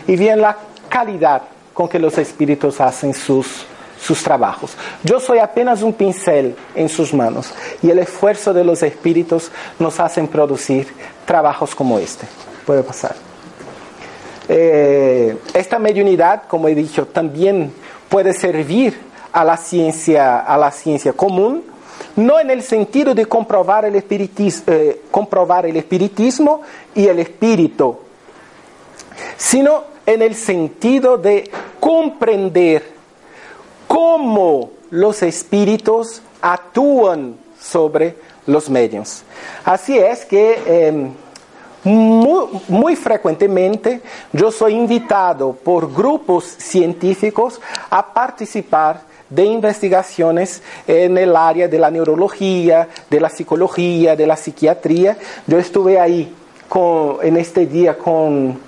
y 0.08 0.16
bien 0.16 0.42
la 0.42 0.58
calidad 0.88 1.44
con 1.74 1.88
que 1.88 2.00
los 2.00 2.18
espíritus 2.18 2.82
hacen 2.82 3.14
sus, 3.14 3.66
sus 4.02 4.24
trabajos. 4.24 4.76
Yo 5.04 5.20
soy 5.20 5.40
apenas 5.40 5.82
un 5.82 5.94
pincel 5.94 6.56
en 6.76 6.90
sus 6.90 7.14
manos 7.14 7.54
y 7.82 7.90
el 7.90 8.00
esfuerzo 8.00 8.54
de 8.54 8.64
los 8.64 8.84
espíritus 8.84 9.52
nos 9.78 10.00
hacen 10.00 10.28
producir 10.28 10.88
trabajos 11.26 11.76
como 11.76 12.00
este. 12.00 12.28
Puede 12.66 12.84
pasar. 12.84 13.29
Eh, 14.52 15.38
esta 15.54 15.78
mediunidad, 15.78 16.44
como 16.48 16.68
he 16.68 16.74
dicho, 16.74 17.06
también 17.06 17.72
puede 18.10 18.34
servir 18.34 19.00
a 19.32 19.44
la 19.44 19.56
ciencia, 19.58 20.40
a 20.40 20.58
la 20.58 20.72
ciencia 20.72 21.14
común, 21.14 21.64
no 22.16 22.40
en 22.40 22.50
el 22.50 22.64
sentido 22.64 23.14
de 23.14 23.28
comprobar 23.28 23.86
el, 23.86 23.96
espiritismo, 23.96 24.74
eh, 24.74 25.02
comprobar 25.12 25.68
el 25.68 25.78
espiritismo 25.78 26.62
y 26.96 27.06
el 27.06 27.20
espíritu, 27.20 27.98
sino 29.38 29.84
en 30.06 30.24
el 30.24 30.34
sentido 30.34 31.20
de 31.20 31.50
comprender 31.80 32.84
cómo 33.88 34.72
los 34.90 35.22
espíritus 35.22 36.24
actúan 36.42 37.36
sobre 37.60 38.16
los 38.48 38.68
medios. 38.68 39.24
Así 39.64 39.98
es 39.98 40.26
que 40.26 40.88
em, 40.88 41.12
muy, 41.84 42.96
frecuentemente 42.96 44.02
yo 44.34 44.52
soy 44.52 44.74
invitado 44.74 45.54
por 45.54 45.94
grupos 45.94 46.46
científicos 46.46 47.62
a 47.90 48.14
participar 48.14 49.02
de 49.30 49.46
investigaciones 49.46 50.62
en 50.88 51.18
el 51.18 51.36
área 51.36 51.68
de 51.68 51.80
la 51.80 51.92
neurología, 51.92 52.90
de 53.10 53.20
la 53.20 53.30
psicología, 53.30 54.16
de 54.16 54.28
la 54.28 54.36
psiquiatría. 54.36 55.18
Yo 55.48 55.58
estuve 55.60 56.00
ahí 56.00 56.34
en 57.22 57.38
este 57.38 57.66
día 57.66 57.98
con, 57.98 58.60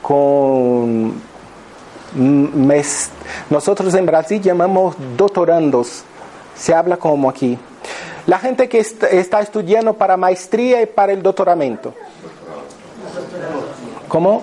con 0.00 1.20
nosotros 3.50 3.92
en 3.94 4.06
Brasil 4.06 4.40
llamamos 4.40 4.94
doctorandos, 5.16 6.04
se 6.54 6.72
habla 6.72 6.96
como 6.96 7.28
aquí. 7.28 7.58
La 8.26 8.38
gente 8.38 8.68
que 8.68 8.78
está 8.78 9.40
estudiando 9.40 9.94
para 9.94 10.16
maestría 10.16 10.80
y 10.80 10.86
para 10.86 11.12
el 11.12 11.22
doctoramiento. 11.22 11.92
¿Cómo? 14.08 14.42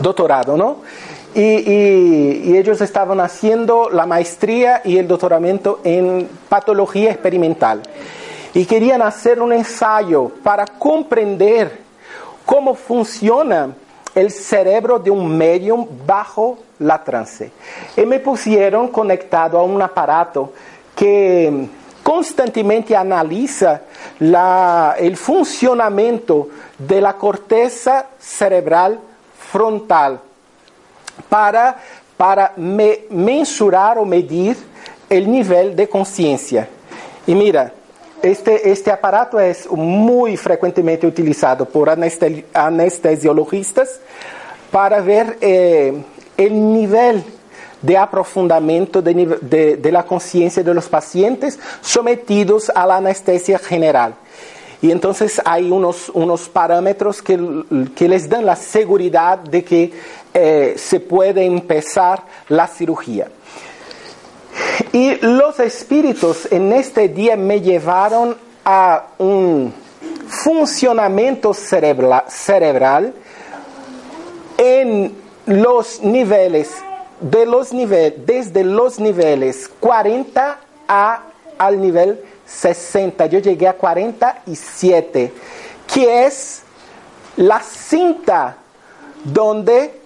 Doctorado, 0.00 0.56
¿no? 0.56 0.78
Y, 1.34 2.56
ellos 2.56 2.80
estaban 2.80 3.20
haciendo 3.20 3.90
la 3.90 4.06
maestría 4.06 4.82
y 4.84 4.98
el 4.98 5.06
doctoramiento 5.06 5.80
en 5.84 6.28
patología 6.48 7.10
experimental. 7.10 7.82
Y 8.54 8.64
querían 8.64 9.02
hacer 9.02 9.40
un 9.40 9.52
ensayo 9.52 10.32
para 10.42 10.66
comprender 10.66 11.78
cómo 12.44 12.74
funciona 12.74 13.74
el 14.14 14.30
cerebro 14.32 14.98
de 14.98 15.10
un 15.10 15.36
medium 15.36 15.86
bajo 16.06 16.58
la 16.80 17.04
trance. 17.04 17.52
Y 17.96 18.04
me 18.06 18.18
pusieron 18.18 18.88
conectado 18.88 19.58
a 19.58 19.62
un 19.62 19.80
aparato 19.80 20.52
que 20.96 21.68
constantemente 22.08 22.96
analiza 22.96 23.82
el 24.98 25.16
funcionamiento 25.18 26.48
de 26.78 27.02
la 27.02 27.12
corteza 27.12 28.06
cerebral 28.18 28.98
frontal 29.52 30.18
para, 31.28 31.76
para 32.16 32.54
mensurar 32.56 33.98
o 33.98 34.06
medir 34.06 34.56
el 35.10 35.30
nivel 35.30 35.76
de 35.76 35.86
conciencia. 35.86 36.66
Y 37.26 37.34
mira, 37.34 37.74
este, 38.22 38.70
este 38.70 38.90
aparato 38.90 39.38
es 39.38 39.70
muy 39.70 40.38
frecuentemente 40.38 41.06
utilizado 41.06 41.66
por 41.66 41.90
anestesiologistas 41.90 44.00
para 44.70 45.02
ver 45.02 45.36
eh, 45.42 45.92
el 46.38 46.72
nivel 46.72 47.22
de 47.82 47.96
aprofundamiento 47.96 49.00
de, 49.02 49.76
de, 49.80 49.92
la 49.92 50.04
conciencia 50.04 50.62
de 50.62 50.74
los 50.74 50.88
pacientes 50.88 51.58
sometidos 51.80 52.70
a 52.74 52.86
la 52.86 52.96
anestesia 52.96 53.58
general. 53.58 54.14
Y 54.80 54.90
entonces 54.90 55.40
hay 55.44 55.70
unos, 55.70 56.08
unos 56.10 56.48
parámetros 56.48 57.20
que, 57.20 57.38
que, 57.96 58.08
les 58.08 58.28
dan 58.28 58.46
la 58.46 58.54
seguridad 58.56 59.38
de 59.38 59.64
que 59.64 59.92
eh, 60.32 60.74
se 60.76 61.00
puede 61.00 61.44
empezar 61.44 62.22
la 62.48 62.66
cirugía. 62.68 63.28
Y 64.92 65.16
los 65.16 65.58
espíritus 65.60 66.50
en 66.50 66.72
este 66.72 67.08
día 67.08 67.36
me 67.36 67.60
llevaron 67.60 68.36
a 68.64 69.06
un 69.18 69.72
funcionamiento 70.28 71.54
cerebral, 71.54 72.24
cerebral 72.28 73.14
en 74.56 75.12
los 75.46 76.02
niveles 76.02 76.70
de 77.20 77.46
los 77.46 77.72
niveles, 77.72 78.26
desde 78.26 78.64
los 78.64 78.98
niveles 78.98 79.70
40 79.80 80.58
a, 80.86 81.22
al 81.58 81.80
nivel 81.80 82.20
60. 82.46 83.26
Yo 83.26 83.38
llegué 83.40 83.68
a 83.68 83.74
47, 83.74 85.32
que 85.92 86.26
es 86.26 86.62
la 87.36 87.60
cinta 87.60 88.56
donde 89.24 89.98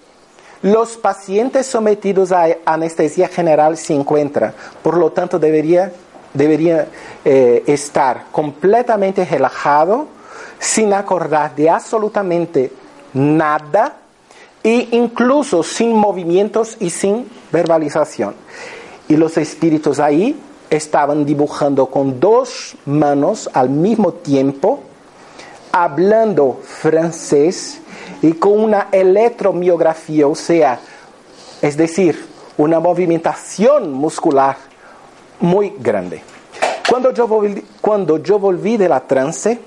los 0.61 0.97
pacientes 0.97 1.65
sometidos 1.65 2.31
a 2.31 2.47
anestesia 2.65 3.27
general 3.27 3.77
se 3.77 3.93
encuentran. 3.93 4.53
Por 4.81 4.97
lo 4.97 5.11
tanto, 5.11 5.37
debería, 5.37 5.91
debería 6.33 6.87
eh, 7.25 7.63
estar 7.67 8.25
completamente 8.31 9.25
relajado, 9.25 10.07
sin 10.59 10.93
acordar 10.93 11.53
de 11.55 11.69
absolutamente 11.69 12.71
nada 13.13 13.97
e 14.63 14.87
incluso 14.91 15.63
sin 15.63 15.95
movimientos 15.95 16.77
y 16.79 16.89
sin 16.89 17.27
verbalización. 17.51 18.33
Y 19.07 19.17
los 19.17 19.37
espíritus 19.37 19.99
ahí 19.99 20.39
estaban 20.69 21.25
dibujando 21.25 21.87
con 21.87 22.19
dos 22.19 22.75
manos 22.85 23.49
al 23.53 23.69
mismo 23.69 24.13
tiempo, 24.13 24.81
hablando 25.71 26.59
francés 26.63 27.81
y 28.21 28.33
con 28.33 28.59
una 28.59 28.87
electromiografía, 28.91 30.27
o 30.27 30.35
sea, 30.35 30.79
es 31.61 31.77
decir, 31.77 32.25
una 32.57 32.79
movimentación 32.79 33.91
muscular 33.91 34.57
muy 35.39 35.73
grande. 35.79 36.21
Cuando 36.89 37.11
yo 37.11 37.27
volví, 37.27 37.63
cuando 37.81 38.17
yo 38.17 38.39
volví 38.39 38.77
de 38.77 38.87
la 38.87 39.01
trance, 39.01 39.59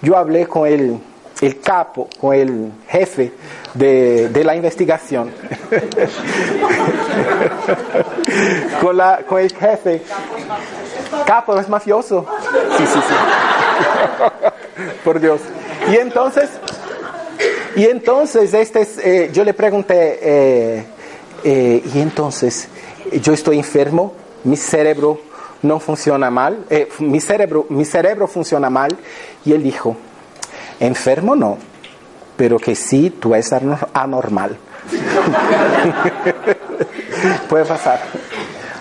yo 0.00 0.16
hablé 0.16 0.46
con 0.46 0.66
el, 0.66 0.98
el 1.40 1.60
capo, 1.60 2.08
con 2.20 2.34
el 2.34 2.72
jefe 2.88 3.32
de, 3.74 4.28
de 4.28 4.44
la 4.44 4.56
investigación. 4.56 5.32
con, 8.80 8.96
la, 8.96 9.18
con 9.26 9.40
el 9.40 9.54
jefe. 9.54 10.02
Capo 11.26 11.58
es 11.58 11.68
mafioso. 11.68 12.24
Sí, 12.76 12.86
sí, 12.86 13.00
sí. 13.08 13.14
Por 15.04 15.20
Dios. 15.20 15.40
Y 15.90 15.96
entonces, 15.96 16.50
y 17.76 17.86
entonces 17.86 18.52
este, 18.52 18.86
eh, 19.04 19.30
yo 19.32 19.44
le 19.44 19.54
pregunté, 19.54 20.18
eh, 20.20 20.84
eh, 21.44 21.82
y 21.94 22.00
entonces 22.00 22.68
yo 23.22 23.32
estoy 23.32 23.58
enfermo, 23.58 24.12
mi 24.44 24.56
cerebro 24.56 25.20
no 25.62 25.80
funciona 25.80 26.30
mal, 26.30 26.64
mi, 26.98 27.20
cerebro, 27.20 27.66
mi 27.68 27.84
cerebro 27.84 28.26
funciona 28.26 28.70
mal, 28.70 28.96
y 29.44 29.52
él 29.52 29.62
dijo, 29.62 29.96
enfermo 30.80 31.34
no, 31.34 31.58
pero 32.36 32.58
que 32.58 32.74
sí, 32.74 33.10
tú 33.10 33.34
eres 33.34 33.52
anormal. 33.92 34.56
Puede 37.48 37.64
pasar. 37.64 38.00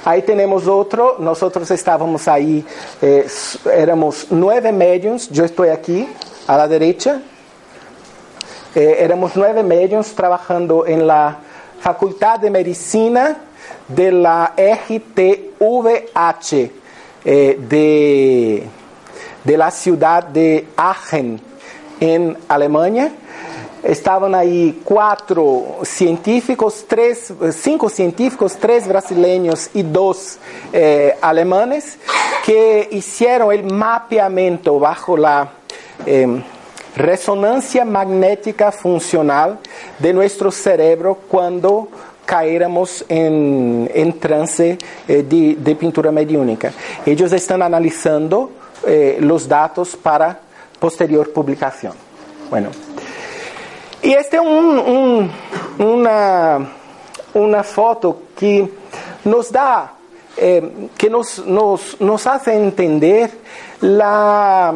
Ahí 0.05 0.21
tenemos 0.21 0.67
otro, 0.67 1.17
nosotros 1.19 1.69
estábamos 1.71 2.27
ahí, 2.27 2.65
eh, 3.01 3.27
éramos 3.73 4.27
nueve 4.29 4.71
medios, 4.71 5.29
yo 5.29 5.43
estoy 5.43 5.69
aquí 5.69 6.07
a 6.47 6.55
la 6.55 6.67
derecha, 6.67 7.19
éramos 8.73 9.31
nueve 9.35 9.63
medios 9.63 10.13
trabajando 10.13 10.85
en 10.85 11.07
la 11.07 11.39
Facultad 11.79 12.39
de 12.39 12.49
Medicina 12.49 13.37
de 13.87 14.11
la 14.11 14.53
EGTVH 14.57 16.71
eh, 17.25 17.59
de, 17.59 18.67
de 19.43 19.57
la 19.57 19.71
ciudad 19.71 20.23
de 20.23 20.67
Aachen, 20.75 21.41
en 21.99 22.37
Alemania. 22.47 23.11
Estaban 23.83 24.33
ahí 24.35 24.81
cuatro 24.83 25.77
científicos, 25.83 26.85
tres, 26.87 27.31
cinco 27.51 27.89
científicos, 27.89 28.57
tres 28.59 28.87
brasileños 28.87 29.69
y 29.73 29.83
dos 29.83 30.39
eh, 30.73 31.15
alemanes 31.21 31.97
que 32.45 32.89
hicieron 32.91 33.51
el 33.51 33.71
mapeamiento 33.71 34.79
bajo 34.79 35.15
la 35.15 35.51
eh, 36.05 36.41
resonancia 36.95 37.85
magnética 37.85 38.71
funcional 38.71 39.59
de 39.99 40.13
nuestro 40.13 40.51
cerebro 40.51 41.19
cuando 41.27 41.87
caéramos 42.25 43.05
en, 43.07 44.19
trance 44.19 44.77
eh, 45.07 45.23
de, 45.23 45.55
de, 45.55 45.75
pintura 45.75 46.11
mediúnica. 46.11 46.73
Ellos 47.05 47.31
están 47.31 47.61
analizando 47.61 48.51
eh, 48.85 49.17
los 49.21 49.47
datos 49.47 49.95
para 49.95 50.39
posterior 50.79 51.31
publicación. 51.31 51.93
Bueno, 52.49 52.69
y 54.01 54.13
este 54.13 54.37
es 54.37 54.41
un, 54.41 54.79
un, 54.79 55.31
una, 55.79 56.59
una 57.33 57.63
foto 57.63 58.21
que 58.37 58.69
nos 59.25 59.51
da, 59.51 59.93
eh, 60.37 60.89
que 60.97 61.09
nos, 61.09 61.45
nos, 61.45 61.99
nos 61.99 62.27
hace 62.27 62.53
entender 62.53 63.31
la 63.81 64.73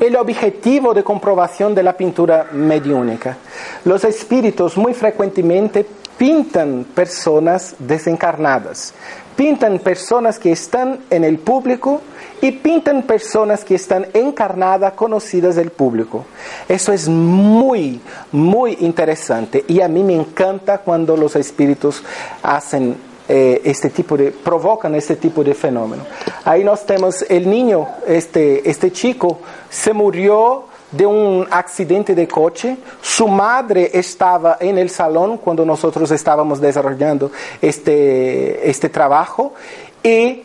el 0.00 0.16
objetivo 0.16 0.92
de 0.94 1.02
comprobación 1.02 1.74
de 1.74 1.82
la 1.82 1.96
pintura 1.96 2.48
mediúnica. 2.52 3.36
Los 3.84 4.04
espíritus 4.04 4.76
muy 4.76 4.94
frecuentemente 4.94 5.86
pintan 6.18 6.86
personas 6.94 7.74
desencarnadas, 7.78 8.94
pintan 9.36 9.78
personas 9.78 10.38
que 10.38 10.52
están 10.52 11.00
en 11.10 11.24
el 11.24 11.38
público 11.38 12.00
y 12.40 12.52
pintan 12.52 13.02
personas 13.02 13.64
que 13.64 13.74
están 13.74 14.06
encarnadas, 14.12 14.92
conocidas 14.92 15.56
del 15.56 15.70
público. 15.70 16.24
Eso 16.68 16.92
es 16.92 17.08
muy, 17.08 18.00
muy 18.32 18.76
interesante 18.80 19.64
y 19.68 19.80
a 19.80 19.88
mí 19.88 20.02
me 20.02 20.14
encanta 20.14 20.78
cuando 20.78 21.16
los 21.16 21.36
espíritus 21.36 22.02
hacen 22.42 22.96
eh, 23.28 23.60
este 23.64 23.90
tipo 23.90 24.16
de, 24.16 24.30
provocan 24.30 24.94
este 24.94 25.16
tipo 25.16 25.42
de 25.42 25.54
fenómeno. 25.54 26.04
Ahí 26.44 26.62
nos 26.62 26.86
tenemos 26.86 27.24
el 27.28 27.50
niño, 27.50 27.88
este, 28.06 28.68
este 28.68 28.92
chico, 28.92 29.40
se 29.68 29.92
murió 29.92 30.66
de 30.92 31.04
un 31.04 31.46
accidente 31.50 32.14
de 32.14 32.28
coche, 32.28 32.76
su 33.02 33.26
madre 33.26 33.90
estaba 33.92 34.58
en 34.60 34.78
el 34.78 34.90
salón 34.90 35.38
cuando 35.38 35.64
nosotros 35.64 36.10
estábamos 36.12 36.60
desarrollando 36.60 37.32
este, 37.60 38.70
este 38.70 38.88
trabajo 38.88 39.54
y 40.02 40.44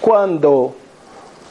cuando 0.00 0.74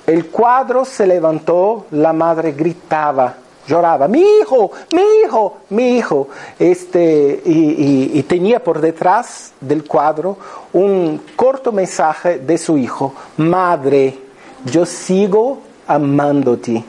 el 0.08 0.28
cuadro 0.28 0.86
se 0.86 1.08
levantó, 1.08 1.86
la 1.92 2.14
madre 2.14 2.52
gritaba 2.52 3.36
lloraba, 3.68 4.08
mi 4.08 4.22
hijo, 4.22 4.72
mi 4.92 5.02
hijo, 5.24 5.58
mi 5.70 5.98
hijo. 5.98 6.28
Este, 6.60 7.42
y, 7.46 8.22
tenía 8.24 8.64
por 8.64 8.80
detrás 8.80 9.54
del 9.60 9.84
cuadro 9.84 10.38
un 10.74 11.22
corto 11.36 11.72
mensaje 11.72 12.40
de 12.40 12.58
su 12.58 12.78
hijo, 12.78 13.14
madre, 13.38 14.18
yo 14.66 14.86
sigo 14.86 15.60
amándote. 15.88 16.84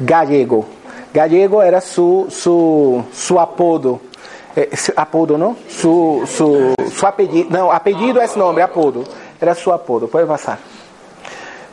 Gallego. 0.00 0.64
Gallego 1.12 1.62
era 1.62 1.80
su, 1.80 2.26
su, 2.28 3.04
su 3.12 3.38
apodo. 3.38 4.00
Eh, 4.56 4.70
apodo, 4.96 5.36
¿no? 5.38 5.56
Su, 5.68 6.22
su, 6.26 6.74
su, 6.92 7.06
apellido. 7.06 7.48
No, 7.50 7.72
apellido 7.72 8.20
es 8.20 8.36
nombre, 8.36 8.62
apodo. 8.62 9.04
Era 9.40 9.54
su 9.54 9.72
apodo. 9.72 10.08
Puede 10.08 10.26
pasar. 10.26 10.58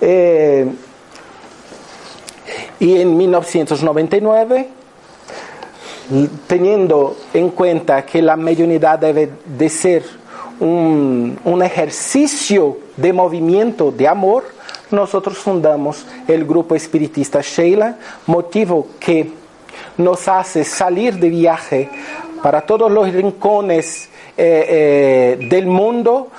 Eh, 0.02 0.68
y 2.80 3.00
en 3.00 3.16
1999, 3.16 4.68
teniendo 6.48 7.16
en 7.34 7.50
cuenta 7.50 8.06
que 8.06 8.22
la 8.22 8.36
mediunidad 8.36 9.00
debe 9.00 9.30
de 9.46 9.70
ser 9.70 10.04
un, 10.60 11.40
un 11.44 11.64
ejercicio 11.64 12.80
de 12.98 13.14
movimiento 13.14 13.92
de 13.92 14.08
amor, 14.08 14.44
nosotros 14.90 15.38
fundamos 15.38 16.06
el 16.28 16.46
grupo 16.46 16.76
espiritista 16.76 17.42
Sheila, 17.42 17.98
motivo 18.26 18.88
que 19.00 19.32
nos 19.98 20.28
hace 20.28 20.64
salir 20.64 21.18
de 21.18 21.30
viaje 21.30 21.90
para 22.42 22.62
todos 22.62 22.92
los 22.92 23.12
rincones 23.12 24.10
eh, 24.38 25.38
eh, 25.40 25.48
del 25.50 25.68
mundo 25.68 26.30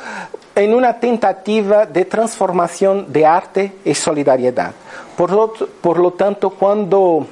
en 0.54 0.74
una 0.74 0.98
tentativa 1.00 1.86
de 1.86 2.04
transformación 2.04 3.12
de 3.12 3.26
arte 3.26 3.72
y 3.84 3.94
solidaridad. 3.94 4.72
Por 5.16 5.30
lo, 5.30 5.52
por 5.80 5.98
lo 5.98 6.12
tanto, 6.12 6.50
cuando, 6.50 7.26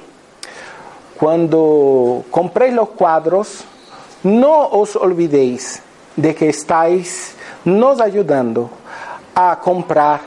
cuando 1.17 2.23
compréis 2.31 2.73
los 2.73 2.89
cuadros, 2.89 3.63
no 4.23 4.67
os 4.67 4.95
olvidéis 4.95 5.81
de 6.15 6.35
que 6.35 6.49
estáis 6.49 7.35
nos 7.63 8.01
ayudando 8.01 8.69
a 9.35 9.59
comprar 9.59 10.19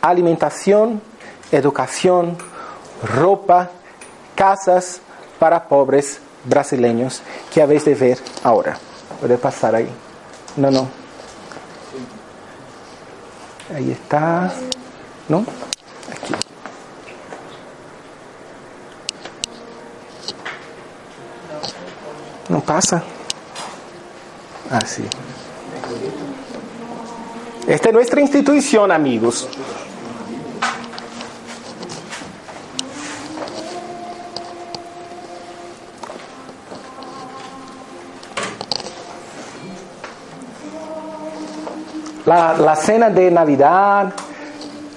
alimentación, 0.00 1.00
educación, 1.52 2.36
ropa, 3.02 3.70
casas 4.34 5.00
para 5.38 5.68
pobres 5.68 6.20
brasileños 6.44 7.22
que 7.52 7.62
habéis 7.62 7.84
de 7.84 7.94
ver 7.94 8.18
ahora. 8.42 8.76
Puede 9.20 9.38
pasar 9.38 9.74
ahí. 9.74 9.88
No, 10.56 10.70
no. 10.70 11.05
Ahí 13.74 13.90
está. 13.90 14.52
¿No? 15.28 15.44
Aquí. 16.10 16.34
No 22.48 22.60
pasa. 22.60 23.02
Así. 24.70 25.02
Ah, 25.04 25.16
Esta 27.66 27.88
es 27.88 27.94
nuestra 27.94 28.20
institución, 28.20 28.92
amigos. 28.92 29.48
la, 42.26 42.54
la 42.58 42.74
cena 42.74 43.08
de 43.08 43.30
Navidad, 43.30 44.12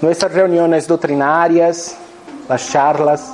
nuestras 0.02 0.32
reuniones 0.32 0.86
doctrinarias, 0.86 1.96
las 2.48 2.70
charlas. 2.70 3.32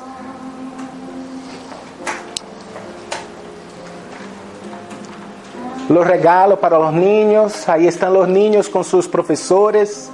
Los 5.89 6.07
regalos 6.07 6.59
para 6.59 6.79
los 6.79 6.93
niños, 6.93 7.69
ahí 7.69 7.87
están 7.87 8.13
los 8.13 8.29
niños 8.29 8.69
con 8.69 8.85
sus 8.85 9.09
profesores. 9.09 10.11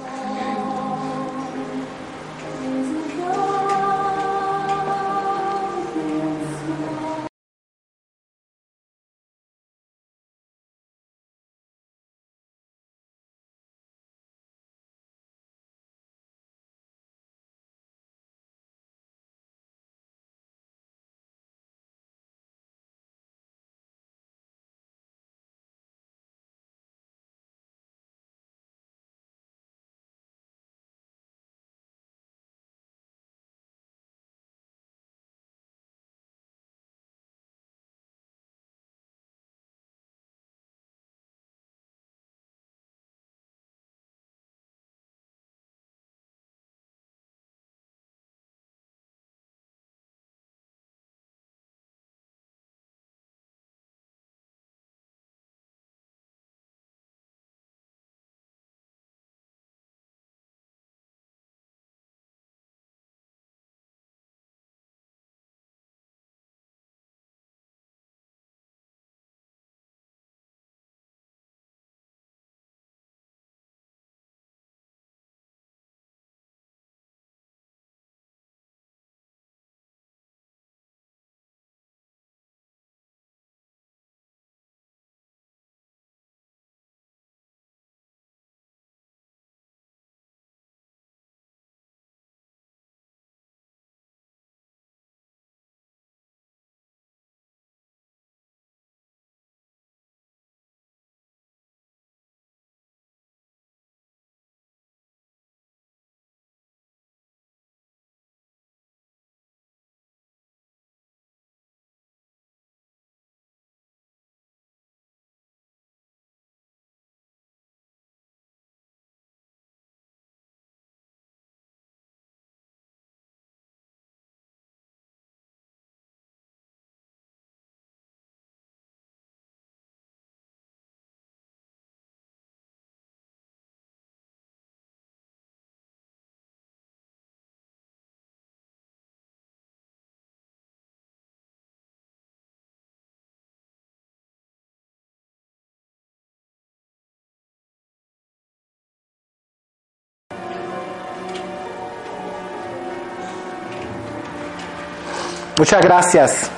Muchas 155.57 155.81
gracias. 155.81 156.51